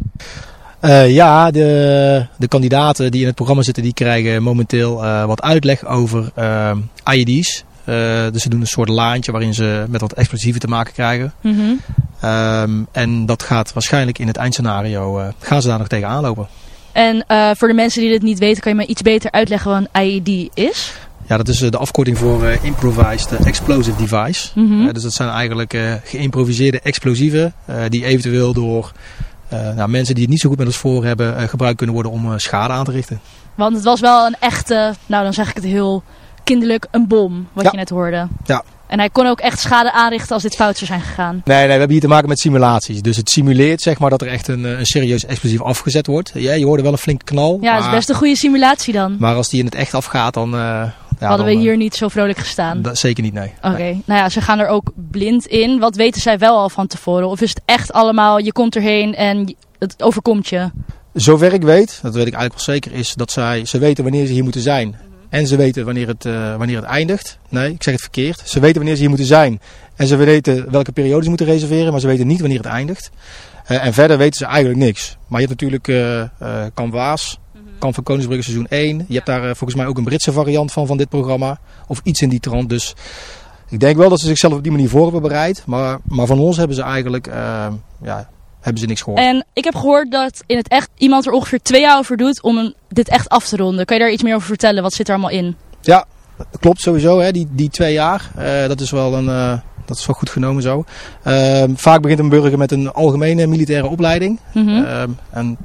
Uh, 0.82 1.10
ja, 1.10 1.50
de, 1.50 2.26
de 2.38 2.48
kandidaten 2.48 3.10
die 3.10 3.20
in 3.20 3.26
het 3.26 3.34
programma 3.34 3.62
zitten, 3.62 3.82
die 3.82 3.94
krijgen 3.94 4.42
momenteel 4.42 5.04
uh, 5.04 5.24
wat 5.24 5.42
uitleg 5.42 5.86
over 5.86 6.32
IED's. 7.12 7.64
Uh, 7.84 7.94
dus 8.32 8.42
ze 8.42 8.48
doen 8.48 8.60
een 8.60 8.66
soort 8.66 8.88
laantje 8.88 9.32
waarin 9.32 9.54
ze 9.54 9.84
met 9.88 10.00
wat 10.00 10.12
explosieven 10.12 10.60
te 10.60 10.66
maken 10.66 10.92
krijgen. 10.92 11.32
Mm 11.40 11.54
-hmm. 11.54 12.30
um, 12.30 12.86
en 12.92 13.26
dat 13.26 13.42
gaat 13.42 13.72
waarschijnlijk 13.72 14.18
in 14.18 14.26
het 14.26 14.36
eindscenario, 14.36 15.32
gaan 15.38 15.62
ze 15.62 15.68
daar 15.68 15.78
nog 15.78 15.88
tegen 15.88 16.08
aanlopen. 16.08 16.48
En 16.92 17.24
voor 17.56 17.68
de 17.68 17.74
mensen 17.74 18.00
die 18.00 18.10
dit 18.10 18.22
niet 18.22 18.38
weten, 18.38 18.62
kan 18.62 18.72
je 18.72 18.78
me 18.78 18.86
iets 18.86 19.02
beter 19.02 19.30
uitleggen 19.30 19.70
wat 19.70 19.86
een 19.92 20.02
IED 20.02 20.50
is? 20.54 20.92
Ja, 21.28 21.36
dat 21.36 21.48
is 21.48 21.58
de 21.58 21.78
afkorting 21.78 22.18
voor 22.18 22.58
Improvised 22.62 23.32
Explosive 23.44 23.96
Device. 23.96 24.48
Mm 24.54 24.68
-hmm. 24.68 24.92
dus 24.92 25.02
dat 25.02 25.12
zijn 25.12 25.28
eigenlijk 25.28 26.00
geïmproviseerde 26.04 26.80
explosieven 26.80 27.54
die 27.88 28.04
eventueel 28.04 28.52
door 28.52 28.92
nou, 29.50 29.88
mensen 29.88 30.14
die 30.14 30.22
het 30.22 30.32
niet 30.32 30.40
zo 30.40 30.48
goed 30.48 30.58
met 30.58 30.66
ons 30.66 30.76
voor 30.76 31.04
hebben 31.04 31.48
gebruikt 31.48 31.76
kunnen 31.76 31.94
worden 31.94 32.12
om 32.12 32.38
schade 32.38 32.72
aan 32.72 32.84
te 32.84 32.90
richten. 32.90 33.20
Want 33.54 33.74
het 33.74 33.84
was 33.84 34.00
wel 34.00 34.26
een 34.26 34.36
echte, 34.40 34.94
nou 35.06 35.24
dan 35.24 35.32
zeg 35.32 35.48
ik 35.48 35.54
het 35.54 35.64
heel 35.64 36.02
kinderlijk 36.44 36.86
een 36.90 37.06
bom, 37.06 37.48
wat 37.52 37.70
je 37.70 37.76
net 37.76 37.90
hoorde. 37.90 38.28
Ja. 38.44 38.62
En 38.86 38.98
hij 38.98 39.10
kon 39.10 39.26
ook 39.26 39.40
echt 39.40 39.60
schade 39.60 39.92
aanrichten 39.92 40.34
als 40.34 40.42
dit 40.42 40.54
fout 40.54 40.76
zou 40.76 40.86
zijn 40.86 41.00
gegaan. 41.00 41.42
Nee, 41.44 41.56
nee, 41.56 41.66
we 41.66 41.70
hebben 41.70 41.90
hier 41.90 42.00
te 42.00 42.08
maken 42.08 42.28
met 42.28 42.38
simulaties. 42.38 43.02
Dus 43.02 43.16
het 43.16 43.30
simuleert 43.30 43.80
zeg 43.80 43.98
maar 43.98 44.10
dat 44.10 44.22
er 44.22 44.28
echt 44.28 44.48
een, 44.48 44.64
een 44.64 44.86
serieus 44.86 45.24
explosief 45.24 45.62
afgezet 45.62 46.06
wordt. 46.06 46.30
Ja, 46.34 46.52
je 46.52 46.64
hoorde 46.64 46.82
wel 46.82 46.92
een 46.92 46.98
flinke 46.98 47.24
knal. 47.24 47.58
Ja, 47.60 47.76
dat 47.76 47.84
is 47.84 47.90
best 47.90 48.08
een 48.08 48.14
goede 48.14 48.36
simulatie 48.36 48.92
dan. 48.92 49.16
Maar 49.18 49.34
als 49.34 49.48
die 49.48 49.58
in 49.58 49.64
het 49.64 49.74
echt 49.74 49.94
afgaat, 49.94 50.34
dan... 50.34 50.54
Uh, 50.54 50.84
ja, 51.20 51.28
Hadden 51.28 51.46
we 51.46 51.52
hier 51.52 51.72
uh, 51.72 51.78
niet 51.78 51.94
zo 51.94 52.08
vrolijk 52.08 52.38
gestaan? 52.38 52.82
Dat, 52.82 52.98
zeker 52.98 53.22
niet, 53.22 53.32
nee. 53.32 53.52
Oké, 53.56 53.68
okay. 53.68 54.02
nou 54.04 54.20
ja, 54.20 54.28
ze 54.28 54.40
gaan 54.40 54.58
er 54.58 54.68
ook 54.68 54.92
blind 54.94 55.46
in. 55.46 55.78
Wat 55.78 55.96
weten 55.96 56.20
zij 56.20 56.38
wel 56.38 56.56
al 56.56 56.68
van 56.68 56.86
tevoren? 56.86 57.28
Of 57.28 57.40
is 57.40 57.50
het 57.50 57.60
echt 57.64 57.92
allemaal, 57.92 58.38
je 58.38 58.52
komt 58.52 58.76
erheen 58.76 59.14
en 59.14 59.56
het 59.78 60.02
overkomt 60.02 60.48
je? 60.48 60.70
Zover 61.12 61.52
ik 61.52 61.62
weet, 61.62 61.98
dat 62.02 62.14
weet 62.14 62.26
ik 62.26 62.34
eigenlijk 62.34 62.66
wel 62.66 62.74
zeker, 62.74 62.92
is 62.92 63.14
dat 63.14 63.30
zij, 63.30 63.64
ze 63.64 63.78
weten 63.78 64.04
wanneer 64.04 64.26
ze 64.26 64.32
hier 64.32 64.42
moeten 64.42 64.60
zijn. 64.60 64.96
En 65.28 65.46
ze 65.46 65.56
weten 65.56 65.84
wanneer 65.84 66.08
het, 66.08 66.24
uh, 66.24 66.56
wanneer 66.56 66.76
het 66.76 66.84
eindigt. 66.84 67.38
Nee, 67.48 67.72
ik 67.72 67.82
zeg 67.82 67.92
het 67.92 68.02
verkeerd. 68.02 68.42
Ze 68.44 68.60
weten 68.60 68.76
wanneer 68.76 68.94
ze 68.94 69.00
hier 69.00 69.08
moeten 69.08 69.26
zijn. 69.26 69.60
En 69.96 70.06
ze 70.06 70.16
weten 70.16 70.70
welke 70.70 70.92
periode 70.92 71.22
ze 71.22 71.28
moeten 71.28 71.46
reserveren. 71.46 71.92
Maar 71.92 72.00
ze 72.00 72.06
weten 72.06 72.26
niet 72.26 72.40
wanneer 72.40 72.58
het 72.58 72.66
eindigt. 72.66 73.10
Uh, 73.70 73.84
en 73.84 73.92
verder 73.92 74.18
weten 74.18 74.38
ze 74.38 74.44
eigenlijk 74.44 74.78
niks. 74.78 75.16
Maar 75.26 75.40
je 75.40 75.46
hebt 75.46 75.60
natuurlijk 75.60 75.88
uh, 75.88 76.64
Kamp 76.74 76.92
Waas. 76.92 77.38
Kamp 77.78 77.94
van 77.94 78.04
Koningsbrugge 78.04 78.44
seizoen 78.44 78.66
1. 78.68 79.04
Je 79.08 79.14
hebt 79.14 79.26
daar 79.26 79.42
volgens 79.42 79.74
mij 79.74 79.86
ook 79.86 79.98
een 79.98 80.04
Britse 80.04 80.32
variant 80.32 80.72
van, 80.72 80.86
van 80.86 80.96
dit 80.96 81.08
programma. 81.08 81.58
Of 81.86 82.00
iets 82.02 82.20
in 82.20 82.28
die 82.28 82.40
trant. 82.40 82.68
Dus 82.68 82.94
ik 83.68 83.80
denk 83.80 83.96
wel 83.96 84.08
dat 84.08 84.20
ze 84.20 84.26
zichzelf 84.26 84.52
op 84.52 84.62
die 84.62 84.72
manier 84.72 84.88
voor 84.88 85.02
hebben 85.02 85.22
bereid. 85.22 85.62
Maar, 85.66 85.98
maar 86.04 86.26
van 86.26 86.38
ons 86.38 86.56
hebben 86.56 86.76
ze 86.76 86.82
eigenlijk 86.82 87.26
ja, 88.02 88.28
hebben 88.66 88.82
ze 88.82 88.88
niks 88.88 89.02
gehoord. 89.02 89.22
En 89.22 89.44
ik 89.52 89.64
heb 89.64 89.74
gehoord 89.74 90.10
dat 90.10 90.42
in 90.46 90.56
het 90.56 90.68
echt 90.68 90.90
iemand 90.96 91.26
er 91.26 91.32
ongeveer 91.32 91.62
twee 91.62 91.80
jaar 91.80 91.98
over 91.98 92.16
doet 92.16 92.42
om 92.42 92.58
een, 92.58 92.74
dit 92.88 93.08
echt 93.08 93.28
af 93.28 93.48
te 93.48 93.56
ronden. 93.56 93.84
Kan 93.84 93.96
je 93.96 94.02
daar 94.02 94.12
iets 94.12 94.22
meer 94.22 94.34
over 94.34 94.46
vertellen? 94.46 94.82
Wat 94.82 94.92
zit 94.92 95.08
er 95.08 95.14
allemaal 95.14 95.30
in? 95.30 95.56
Ja, 95.80 96.04
dat 96.36 96.60
klopt 96.60 96.80
sowieso. 96.80 97.18
Hè. 97.20 97.30
Die, 97.32 97.48
die 97.50 97.68
twee 97.68 97.92
jaar, 97.92 98.30
uh, 98.38 98.66
dat 98.66 98.80
is 98.80 98.90
wel 98.90 99.14
een... 99.14 99.24
Uh, 99.24 99.58
dat 99.86 99.96
is 99.96 100.06
wel 100.06 100.16
goed 100.16 100.30
genomen 100.30 100.62
zo. 100.62 100.84
Uh, 101.26 101.64
vaak 101.74 102.02
begint 102.02 102.20
een 102.20 102.28
burger 102.28 102.58
met 102.58 102.72
een 102.72 102.92
algemene 102.92 103.46
militaire 103.46 103.88
opleiding. 103.88 104.40
Mm 104.52 104.66
-hmm. 104.66 105.16
en 105.30 105.56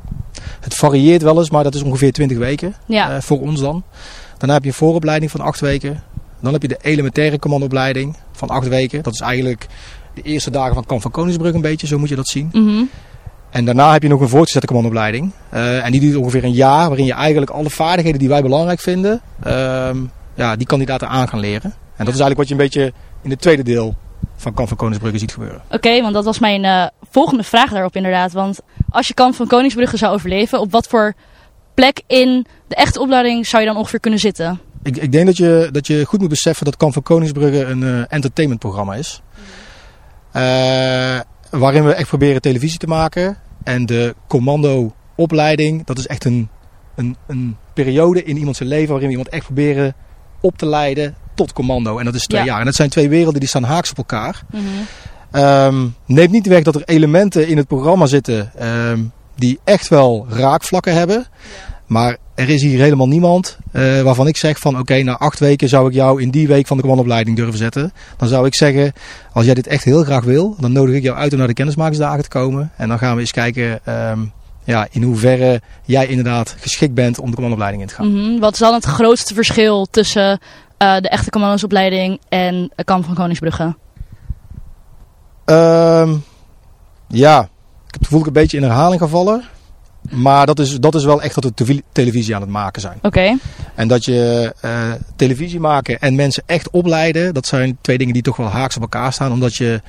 het 0.59 0.73
varieert 0.73 1.21
wel 1.21 1.37
eens, 1.37 1.49
maar 1.49 1.63
dat 1.63 1.75
is 1.75 1.81
ongeveer 1.81 2.11
20 2.11 2.37
weken 2.37 2.75
ja. 2.85 3.15
uh, 3.15 3.21
voor 3.21 3.39
ons 3.39 3.59
dan. 3.59 3.83
Daarna 4.37 4.53
heb 4.53 4.63
je 4.63 4.69
een 4.69 4.75
vooropleiding 4.75 5.31
van 5.31 5.39
8 5.39 5.59
weken. 5.59 6.03
Dan 6.41 6.53
heb 6.53 6.61
je 6.61 6.67
de 6.67 6.79
elementaire 6.81 7.39
commandoopleiding 7.39 8.17
van 8.31 8.49
8 8.49 8.67
weken. 8.67 9.03
Dat 9.03 9.13
is 9.13 9.19
eigenlijk 9.19 9.67
de 10.13 10.21
eerste 10.21 10.51
dagen 10.51 10.73
van 10.73 10.85
Kamp 10.85 11.01
van 11.01 11.11
Koningsbrug 11.11 11.53
een 11.53 11.61
beetje, 11.61 11.87
zo 11.87 11.99
moet 11.99 12.09
je 12.09 12.15
dat 12.15 12.27
zien. 12.27 12.49
Mm 12.51 12.67
-hmm. 12.67 12.89
En 13.51 13.65
daarna 13.65 13.91
heb 13.91 14.03
je 14.03 14.09
nog 14.09 14.21
een 14.21 14.29
voortgezette 14.29 14.67
commandoopleiding. 14.67 15.31
Uh, 15.53 15.85
en 15.85 15.91
die 15.91 16.01
duurt 16.01 16.15
ongeveer 16.15 16.43
een 16.43 16.53
jaar, 16.53 16.87
waarin 16.87 17.05
je 17.05 17.13
eigenlijk 17.13 17.51
alle 17.51 17.69
vaardigheden 17.69 18.19
die 18.19 18.29
wij 18.29 18.41
belangrijk 18.41 18.79
vinden, 18.79 19.21
uh, 19.47 19.89
ja, 20.35 20.55
die 20.55 20.67
kandidaten 20.67 21.09
aan 21.09 21.27
gaan 21.27 21.39
leren. 21.39 21.73
En 21.95 22.05
dat 22.05 22.13
is 22.13 22.19
eigenlijk 22.19 22.37
wat 22.37 22.47
je 22.47 22.53
een 22.53 22.59
beetje 22.59 22.93
in 23.21 23.29
het 23.29 23.41
tweede 23.41 23.63
deel 23.63 23.95
van 24.35 24.53
Kamp 24.53 24.67
van 24.67 24.77
Koningsbrugge 24.77 25.17
ziet 25.17 25.33
gebeuren. 25.33 25.61
Oké, 25.65 25.75
okay, 25.75 26.01
want 26.01 26.13
dat 26.13 26.25
was 26.25 26.39
mijn 26.39 26.63
uh, 26.63 26.85
volgende 27.11 27.43
vraag 27.43 27.71
daarop 27.71 27.95
inderdaad. 27.95 28.31
Want 28.31 28.59
als 28.89 29.07
je 29.07 29.13
Kamp 29.13 29.35
van 29.35 29.47
Koningsbrugge 29.47 29.97
zou 29.97 30.13
overleven, 30.13 30.59
op 30.59 30.71
wat 30.71 30.87
voor 30.87 31.13
plek 31.73 32.01
in 32.07 32.45
de 32.67 32.75
echte 32.75 32.99
opleiding 32.99 33.47
zou 33.47 33.61
je 33.61 33.67
dan 33.67 33.77
ongeveer 33.77 33.99
kunnen 33.99 34.19
zitten? 34.19 34.59
Ik, 34.83 34.97
ik 34.97 35.11
denk 35.11 35.25
dat 35.25 35.37
je, 35.37 35.69
dat 35.71 35.87
je 35.87 36.05
goed 36.05 36.19
moet 36.19 36.29
beseffen 36.29 36.65
dat 36.65 36.77
Kamp 36.77 36.93
van 36.93 37.03
Koningsbrugge 37.03 37.65
een 37.65 38.07
entertainmentprogramma 38.07 38.95
is. 38.95 39.21
Mm. 40.33 40.41
Uh, 40.41 41.19
waarin 41.49 41.85
we 41.85 41.93
echt 41.93 42.07
proberen 42.07 42.41
televisie 42.41 42.79
te 42.79 42.87
maken. 42.87 43.37
En 43.63 43.85
de 43.85 44.15
commandoopleiding, 44.27 45.85
dat 45.85 45.97
is 45.97 46.07
echt 46.07 46.25
een 46.25 46.49
een, 46.95 47.15
een 47.27 47.57
periode 47.73 48.23
in 48.23 48.37
iemands 48.37 48.59
leven 48.59 48.89
waarin 48.89 49.07
we 49.07 49.13
iemand 49.15 49.29
echt 49.29 49.45
proberen 49.45 49.93
op 50.41 50.57
te 50.57 50.65
leiden 50.65 51.15
tot 51.35 51.53
commando. 51.53 51.97
En 51.97 52.05
dat 52.05 52.15
is 52.15 52.25
twee 52.25 52.41
Ja. 52.41 52.47
jaar. 52.47 52.59
En 52.59 52.65
dat 52.65 52.75
zijn 52.75 52.89
twee 52.89 53.09
werelden 53.09 53.39
die 53.39 53.49
staan 53.49 53.63
haaks 53.63 53.89
op 53.91 53.97
elkaar. 53.97 54.41
Ehm, 55.31 55.87
neemt 56.05 56.31
niet 56.31 56.47
weg 56.47 56.63
dat 56.63 56.75
er 56.75 56.83
elementen 56.85 57.47
in 57.47 57.57
het 57.57 57.67
programma 57.67 58.05
zitten 58.05 58.51
ehm, 58.57 58.99
die 59.35 59.59
echt 59.63 59.87
wel 59.87 60.25
raakvlakken 60.29 60.93
hebben. 60.93 61.25
Maar 61.91 62.17
er 62.35 62.49
is 62.49 62.61
hier 62.61 62.79
helemaal 62.79 63.07
niemand 63.07 63.57
eh, 63.71 64.01
waarvan 64.01 64.27
ik 64.27 64.37
zeg 64.37 64.59
van 64.59 64.79
oké, 64.79 65.01
na 65.01 65.17
acht 65.17 65.39
weken 65.39 65.69
zou 65.69 65.87
ik 65.87 65.93
jou 65.93 66.21
in 66.21 66.29
die 66.29 66.47
week 66.47 66.67
van 66.67 66.77
de 66.77 66.81
commandoopleiding 66.81 67.37
durven 67.37 67.57
zetten. 67.57 67.93
Dan 68.17 68.27
zou 68.27 68.45
ik 68.45 68.55
zeggen, 68.55 68.93
als 69.33 69.45
jij 69.45 69.53
dit 69.53 69.67
echt 69.67 69.83
heel 69.83 70.03
graag 70.03 70.23
wil, 70.23 70.55
dan 70.59 70.71
nodig 70.71 70.95
ik 70.95 71.03
jou 71.03 71.17
uit 71.17 71.31
om 71.31 71.37
naar 71.37 71.47
de 71.47 71.53
kennismakingsdagen 71.53 72.23
te 72.23 72.29
komen. 72.29 72.71
En 72.77 72.87
dan 72.87 72.97
gaan 72.97 73.15
we 73.15 73.21
eens 73.21 73.31
kijken 73.31 73.85
ehm, 73.85 74.19
ja, 74.63 74.87
in 74.91 75.03
hoeverre 75.03 75.61
jij 75.85 76.07
inderdaad 76.07 76.55
geschikt 76.59 76.93
bent 76.93 77.19
om 77.19 77.27
de 77.27 77.33
commandoopleiding 77.33 77.83
in 77.83 77.89
te 77.89 77.95
gaan. 77.95 78.11
Mhm. 78.11 78.39
Wat 78.39 78.53
is 78.53 78.59
dan 78.59 78.73
het 78.73 78.85
grootste 78.85 79.33
verschil 79.33 79.87
tussen 79.89 80.39
eh, 80.77 80.97
de 80.97 81.09
echte 81.09 81.29
commandosopleiding 81.29 82.19
en 82.29 82.71
kamp 82.85 83.05
van 83.05 83.15
Koningsbrugge? 83.15 83.75
Ehm, 85.45 86.15
ja, 87.07 87.39
ik 87.41 87.91
heb 87.91 87.99
het 87.99 88.03
gevoel 88.03 88.19
dat 88.19 88.27
ik 88.27 88.35
een 88.35 88.41
beetje 88.41 88.57
in 88.57 88.63
herhaling 88.63 89.01
gevallen. 89.01 89.43
Maar 90.09 90.45
dat 90.45 90.59
is, 90.59 90.79
dat 90.79 90.95
is 90.95 91.03
wel 91.03 91.21
echt 91.21 91.41
dat 91.41 91.51
we 91.55 91.83
televisie 91.91 92.35
aan 92.35 92.41
het 92.41 92.49
maken 92.49 92.81
zijn. 92.81 92.99
Oké. 93.01 93.37
En 93.75 93.87
dat 93.87 94.05
je 94.05 94.53
eh, 94.61 94.91
televisie 95.15 95.59
maken 95.59 95.99
en 95.99 96.15
mensen 96.15 96.43
echt 96.45 96.69
opleiden, 96.69 97.33
dat 97.33 97.45
zijn 97.45 97.77
twee 97.81 97.97
dingen 97.97 98.13
die 98.13 98.21
toch 98.21 98.37
wel 98.37 98.47
haaks 98.47 98.75
op 98.75 98.81
elkaar 98.81 99.13
staan. 99.13 99.31
Omdat 99.31 99.55
je 99.55 99.81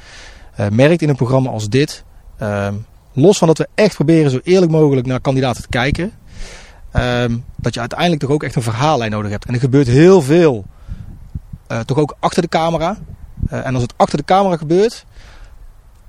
eh, 0.54 0.69
merkt 0.69 1.02
in 1.02 1.09
een 1.09 1.16
programma 1.16 1.50
als 1.50 1.69
dit, 1.69 2.04
ehm, 2.38 2.75
los 3.12 3.38
van 3.38 3.49
dat 3.49 3.59
we 3.59 3.69
echt 3.75 3.95
proberen 3.95 4.31
zo 4.31 4.40
eerlijk 4.42 4.73
mogelijk 4.73 5.07
naar 5.07 5.21
kandidaten 5.21 5.62
te 5.62 5.69
kijken, 5.69 6.12
ehm, 6.90 7.37
dat 7.57 7.75
je 7.75 7.81
uiteindelijk 7.81 8.21
toch 8.21 8.31
ook 8.31 8.42
echt 8.42 8.57
een 8.57 8.62
verhaallijn 8.62 9.11
nodig 9.11 9.31
hebt. 9.31 9.45
En 9.45 9.54
er 9.54 9.61
gebeurt 9.61 9.87
heel 9.87 10.23
veel, 10.23 10.64
eh, 11.66 11.81
toch 11.81 11.99
ook 11.99 12.16
achter 12.19 12.42
de 12.42 12.49
camera. 12.49 12.97
En 13.49 13.75
als 13.75 13.83
het 13.83 13.95
achter 13.97 14.19
de 14.19 14.25
camera 14.25 14.57
gebeurt, 14.57 15.04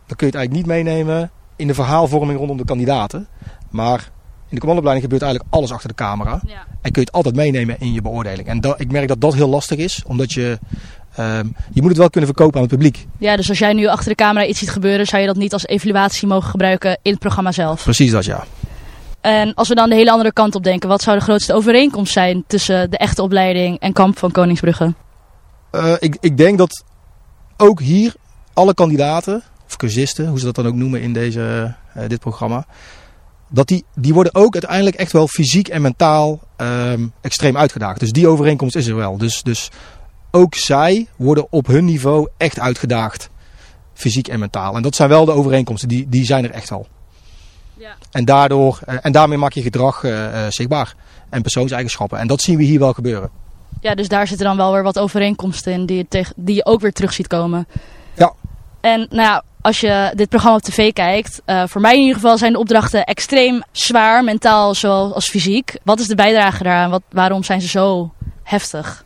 dan 0.07 0.17
kun 0.17 0.27
je 0.27 0.33
het 0.33 0.36
eigenlijk 0.36 0.53
niet 0.53 0.65
meenemen 0.65 1.31
in 1.55 1.67
de 1.67 1.74
verhaalvorming 1.74 2.39
rondom 2.39 2.57
de 2.57 2.65
kandidaten. 2.65 3.27
Maar 3.69 4.12
in 4.53 4.60
de 4.60 4.60
commandoopleiding 4.60 5.03
gebeurt 5.03 5.22
eigenlijk 5.22 5.53
alles 5.55 5.72
achter 5.72 5.89
de 5.89 5.95
camera. 5.95 6.41
Ja. 6.48 6.65
En 6.81 6.91
kun 6.91 7.01
je 7.01 7.07
het 7.07 7.12
altijd 7.12 7.36
meenemen 7.36 7.79
in 7.79 7.93
je 7.93 8.01
beoordeling. 8.01 8.48
En 8.48 8.62
dat, 8.62 8.79
ik 8.79 8.91
merk 8.91 9.07
dat 9.07 9.22
dat 9.22 9.33
heel 9.33 9.50
lastig 9.50 9.77
is, 9.77 10.03
omdat 10.07 10.33
je, 10.33 10.60
ehm, 11.15 11.48
je 11.72 11.81
moet 11.81 11.89
het 11.89 11.98
wel 11.98 12.10
kunnen 12.10 12.29
verkopen 12.29 12.55
aan 12.55 12.62
het 12.67 12.72
publiek. 12.72 13.07
ja, 13.17 13.36
dus 13.36 13.50
als 13.50 13.60
jij 13.60 13.74
nu 13.74 13.88
achter 13.88 14.10
de 14.10 14.15
camera 14.15 14.45
iets 14.45 14.60
ziet 14.60 14.69
gebeuren, 14.69 15.05
zou 15.05 15.22
je 15.22 15.27
dat 15.27 15.38
niet 15.38 15.53
als 15.53 15.65
evaluatie 15.65 16.27
mogen 16.27 16.50
gebruiken 16.50 16.98
in 17.01 17.12
het 17.12 17.19
programma 17.19 17.51
zelf. 17.51 17.83
Precies 17.83 18.12
dat, 18.12 18.25
ja. 18.25 18.43
En 19.22 19.53
als 19.53 19.67
we 19.67 19.75
dan 19.75 19.89
de 19.89 19.95
hele 19.95 20.12
andere 20.12 20.33
kant 20.33 20.55
op 20.55 20.63
denken, 20.63 20.89
wat 20.89 21.01
zou 21.01 21.17
de 21.17 21.24
grootste 21.24 21.53
overeenkomst 21.53 22.13
zijn 22.13 22.43
tussen 22.48 22.91
de 22.91 22.98
echte 22.98 23.22
opleiding 23.22 23.79
en 23.79 23.93
kamp 23.93 24.17
van 24.17 24.31
Koningsbrugge? 24.31 24.93
Eh, 25.72 25.93
ik, 26.00 26.17
ik 26.19 26.38
denk 26.38 26.57
dat 26.57 26.83
ook 27.57 27.79
hier 27.79 28.13
alle 28.53 28.74
kandidaten, 28.74 29.43
of 29.74 29.80
cursisten, 29.80 30.27
hoe 30.27 30.39
ze 30.39 30.46
dat 30.46 30.56
dan 30.56 30.68
ook 30.68 30.74
noemen 30.74 31.01
in 31.01 31.13
deze, 31.13 31.75
eh, 31.94 32.08
dit 32.08 32.20
programma, 32.20 32.65
dat 33.50 33.68
die, 33.68 33.86
die 33.96 34.13
worden 34.13 34.36
ook 34.36 34.53
uiteindelijk 34.53 34.96
echt 34.96 35.12
wel 35.12 35.27
fysiek 35.27 35.68
en 35.68 35.82
mentaal 35.82 36.39
ehm, 36.56 37.08
extreem 37.22 37.58
uitgedaagd. 37.58 38.00
Dus 38.00 38.12
die 38.12 38.27
overeenkomst 38.27 38.75
is 38.75 38.88
er 38.88 38.96
wel. 38.96 39.18
Dus, 39.18 39.44
dus 39.44 39.70
ook 40.32 40.56
zij 40.56 41.08
worden 41.15 41.48
op 41.50 41.68
hun 41.68 41.86
niveau 41.86 42.27
echt 42.38 42.60
uitgedaagd, 42.60 43.30
fysiek 43.94 44.27
en 44.27 44.39
mentaal. 44.39 44.75
En 44.75 44.82
dat 44.82 44.96
zijn 44.96 45.10
wel 45.10 45.25
de 45.25 45.32
overeenkomsten, 45.32 45.88
die, 45.88 46.10
die 46.10 46.25
zijn 46.25 46.44
er 46.44 46.51
echt 46.51 46.72
al. 46.72 46.88
Ja. 47.77 47.96
En, 48.12 48.25
daardoor, 48.25 48.80
eh, 48.86 48.96
en 49.01 49.12
daarmee 49.12 49.38
maak 49.38 49.53
je 49.53 49.62
gedrag 49.62 50.03
eh, 50.03 50.48
zichtbaar 50.50 50.96
en 51.30 51.42
persoonseigenschappen. 51.42 52.20
En 52.20 52.27
dat 52.27 52.42
zien 52.42 52.58
we 52.58 52.63
hier 52.63 52.80
wel 52.80 52.94
gebeuren. 52.94 53.30
Ja, 53.82 53.96
dus 53.96 54.08
daar 54.08 54.27
zitten 54.27 54.46
dan 54.46 54.58
wel 54.58 54.72
weer 54.72 54.84
wat 54.84 55.00
overeenkomsten 55.00 55.74
in 55.74 55.86
die 55.86 55.98
je, 55.98 56.08
tegen, 56.08 56.34
die 56.38 56.56
je 56.56 56.65
ook 56.65 56.82
weer 56.82 56.94
terug 56.94 57.13
ziet 57.13 57.27
komen. 57.27 57.68
Ja. 58.13 58.34
En 58.82 59.08
nou 59.10 59.22
ja, 59.22 59.44
als 59.63 59.79
je 59.79 60.12
dit 60.15 60.29
programma 60.29 60.58
op 60.58 60.63
tv 60.63 60.93
kijkt, 60.93 61.41
eh, 61.46 61.63
voor 61.67 61.82
mij 61.82 61.93
in 61.93 62.00
ieder 62.00 62.15
geval 62.15 62.38
zijn 62.38 62.53
de 62.53 62.60
opdrachten 62.60 63.03
extreem 63.03 63.63
zwaar, 63.72 64.24
mentaal 64.24 64.75
zoals 64.75 65.13
als 65.13 65.29
fysiek. 65.29 65.77
Wat 65.84 66.00
is 66.00 66.08
de 66.08 66.15
bijdrage 66.15 66.63
daaraan? 66.63 66.89
Wat, 66.89 67.01
waarom 67.12 67.43
zijn 67.43 67.62
ze 67.62 67.67
zo 67.67 68.13
heftig? 68.43 69.05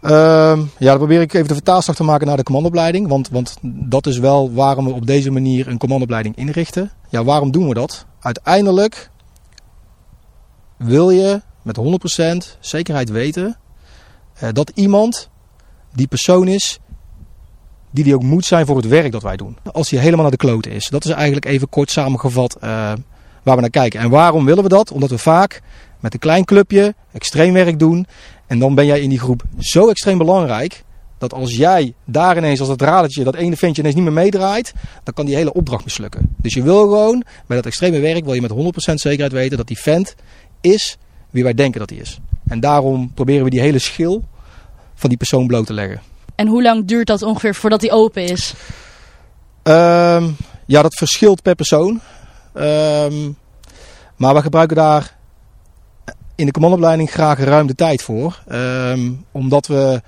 Ehm, 0.00 0.60
ja, 0.78 0.88
dan 0.88 0.96
probeer 0.96 1.20
ik 1.20 1.32
even 1.32 1.48
de 1.48 1.54
vertaalslag 1.54 1.96
te 1.96 2.04
maken 2.04 2.26
naar 2.26 2.36
de 2.36 2.42
commandoopleiding. 2.42 3.08
Want, 3.08 3.28
want 3.28 3.56
dat 3.62 4.06
is 4.06 4.18
wel 4.18 4.52
waarom 4.52 4.84
we 4.84 4.92
op 4.92 5.06
deze 5.06 5.30
manier 5.30 5.68
een 5.68 5.78
commandoopleiding 5.78 6.36
inrichten. 6.36 6.90
Ja, 7.08 7.24
waarom 7.24 7.50
doen 7.50 7.68
we 7.68 7.74
dat? 7.74 8.06
Uiteindelijk 8.20 9.10
wil 10.76 11.10
je 11.10 11.42
met 11.62 11.76
100% 11.76 12.56
zekerheid 12.60 13.10
weten 13.10 13.56
eh, 14.34 14.48
dat 14.52 14.70
iemand 14.74 15.28
die 15.94 16.06
persoon 16.06 16.48
is 16.48 16.78
die 17.90 18.04
die 18.04 18.14
ook 18.14 18.22
moet 18.22 18.44
zijn 18.44 18.66
voor 18.66 18.76
het 18.76 18.86
werk 18.86 19.12
dat 19.12 19.22
wij 19.22 19.36
doen. 19.36 19.56
Als 19.72 19.90
hij 19.90 20.00
helemaal 20.00 20.22
naar 20.22 20.30
de 20.30 20.36
kloten 20.36 20.70
is. 20.70 20.88
Dat 20.88 21.04
is 21.04 21.10
eigenlijk 21.10 21.46
even 21.46 21.68
kort 21.68 21.90
samengevat 21.90 22.54
eh, 22.54 22.92
waar 23.42 23.54
we 23.54 23.60
naar 23.60 23.70
kijken. 23.70 24.00
En 24.00 24.10
waarom 24.10 24.44
willen 24.44 24.62
we 24.62 24.68
dat? 24.68 24.92
Omdat 24.92 25.10
we 25.10 25.18
vaak 25.18 25.62
met 26.00 26.12
een 26.12 26.18
klein 26.18 26.44
clubje 26.44 26.94
extreem 27.12 27.52
werk 27.52 27.78
doen. 27.78 28.06
En 28.46 28.58
dan 28.58 28.74
ben 28.74 28.86
jij 28.86 29.00
in 29.00 29.08
die 29.08 29.18
groep 29.18 29.42
zo 29.58 29.88
extreem 29.88 30.18
belangrijk. 30.18 30.84
Dat 31.18 31.32
als 31.34 31.56
jij 31.56 31.94
daar 32.04 32.36
ineens 32.36 32.60
als 32.60 32.68
dat 32.68 32.80
radertje, 32.80 33.24
dat 33.24 33.34
ene 33.34 33.56
ventje 33.56 33.80
ineens 33.80 33.96
niet 33.96 34.04
meer 34.04 34.12
meedraait. 34.12 34.72
Dan 35.04 35.14
kan 35.14 35.26
die 35.26 35.36
hele 35.36 35.52
opdracht 35.52 35.84
mislukken. 35.84 36.34
Dus 36.36 36.54
je 36.54 36.62
wil 36.62 36.80
gewoon, 36.80 37.24
bij 37.46 37.56
dat 37.56 37.66
extreme 37.66 38.00
werk 38.00 38.24
wil 38.24 38.34
je 38.34 38.40
met 38.40 38.50
100% 38.50 38.54
zekerheid 38.94 39.32
weten 39.32 39.56
dat 39.56 39.66
die 39.66 39.78
vent 39.78 40.14
is 40.60 40.96
wie 41.30 41.42
wij 41.42 41.54
denken 41.54 41.80
dat 41.80 41.90
hij 41.90 41.98
is. 41.98 42.18
En 42.48 42.60
daarom 42.60 43.12
proberen 43.14 43.44
we 43.44 43.50
die 43.50 43.60
hele 43.60 43.78
schil 43.78 44.24
van 44.94 45.08
die 45.08 45.18
persoon 45.18 45.46
bloot 45.46 45.66
te 45.66 45.72
leggen. 45.72 46.00
En 46.38 46.46
hoe 46.46 46.62
lang 46.62 46.84
duurt 46.84 47.06
dat 47.06 47.22
ongeveer 47.22 47.54
voordat 47.54 47.80
die 47.80 47.90
open 47.90 48.22
is? 48.24 48.54
Ehm, 49.62 50.24
ja, 50.66 50.82
dat 50.82 50.94
verschilt 50.94 51.42
per 51.42 51.54
persoon. 51.54 52.00
Ehm, 52.54 53.30
maar 54.16 54.34
we 54.34 54.42
gebruiken 54.42 54.76
daar 54.76 55.16
in 56.34 56.46
de 56.46 56.52
commandoopleiding 56.52 57.10
graag 57.10 57.38
ruim 57.38 57.66
de 57.66 57.74
tijd 57.74 58.02
voor. 58.02 58.42
Ehm, 58.48 59.10
omdat, 59.32 59.66
we, 59.66 60.02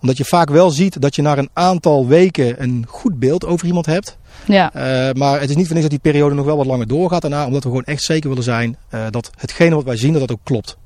omdat 0.00 0.16
je 0.16 0.24
vaak 0.24 0.50
wel 0.50 0.70
ziet 0.70 1.00
dat 1.00 1.14
je 1.14 1.22
na 1.22 1.38
een 1.38 1.50
aantal 1.52 2.06
weken 2.06 2.62
een 2.62 2.84
goed 2.88 3.18
beeld 3.18 3.46
over 3.46 3.66
iemand 3.66 3.86
hebt. 3.86 4.18
Ja, 4.46 4.72
Eh, 4.74 5.14
maar 5.14 5.40
het 5.40 5.50
is 5.50 5.56
niet 5.56 5.66
voor 5.66 5.76
niks 5.76 5.88
dat 5.88 6.00
die 6.02 6.12
periode 6.12 6.34
nog 6.34 6.44
wel 6.44 6.56
wat 6.56 6.66
langer 6.66 6.86
doorgaat 6.86 7.20
daarna. 7.22 7.46
Omdat 7.46 7.62
we 7.62 7.68
gewoon 7.68 7.84
echt 7.84 8.02
zeker 8.02 8.28
willen 8.28 8.44
zijn 8.44 8.76
eh, 8.88 9.06
dat 9.10 9.30
hetgene 9.36 9.74
wat 9.74 9.84
wij 9.84 9.96
zien, 9.96 10.12
dat 10.12 10.20
dat 10.20 10.32
ook 10.32 10.44
klopt. 10.44 10.76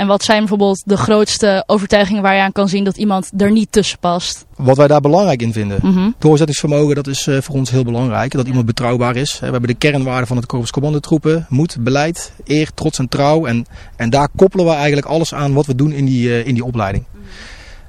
En 0.00 0.06
wat 0.06 0.22
zijn 0.22 0.38
bijvoorbeeld 0.38 0.82
de 0.84 0.96
grootste 0.96 1.64
overtuigingen 1.66 2.22
waar 2.22 2.34
je 2.34 2.40
aan 2.40 2.52
kan 2.52 2.68
zien 2.68 2.84
dat 2.84 2.96
iemand 2.96 3.30
er 3.36 3.50
niet 3.50 3.72
tussen 3.72 3.98
past? 3.98 4.46
Wat 4.56 4.76
wij 4.76 4.86
daar 4.86 5.00
belangrijk 5.00 5.42
in 5.42 5.52
vinden. 5.52 5.78
Mhm. 5.82 6.10
Doorzettingsvermogen, 6.18 6.94
dat 6.94 7.06
is 7.06 7.26
eh, 7.26 7.40
voor 7.40 7.54
ons 7.54 7.70
heel 7.70 7.84
belangrijk. 7.84 8.32
Dat 8.32 8.46
iemand 8.46 8.66
betrouwbaar 8.66 9.16
is. 9.16 9.38
We 9.38 9.46
hebben 9.46 9.66
de 9.66 9.74
kernwaarden 9.74 10.26
van 10.26 10.36
het 10.36 10.46
Korps 10.46 10.70
Commandotroepen. 10.70 11.46
Moed, 11.48 11.76
beleid, 11.80 12.32
eer, 12.44 12.70
trots 12.74 12.98
en 12.98 13.08
trouw. 13.08 13.46
En, 13.46 13.66
en 13.96 14.10
daar 14.10 14.28
koppelen 14.36 14.66
we 14.66 14.72
eigenlijk 14.72 15.06
alles 15.06 15.34
aan 15.34 15.52
wat 15.52 15.66
we 15.66 15.74
doen 15.74 15.92
in 15.92 16.04
die, 16.04 16.28
eh, 16.28 16.46
in 16.46 16.54
die 16.54 16.64
opleiding. 16.64 17.04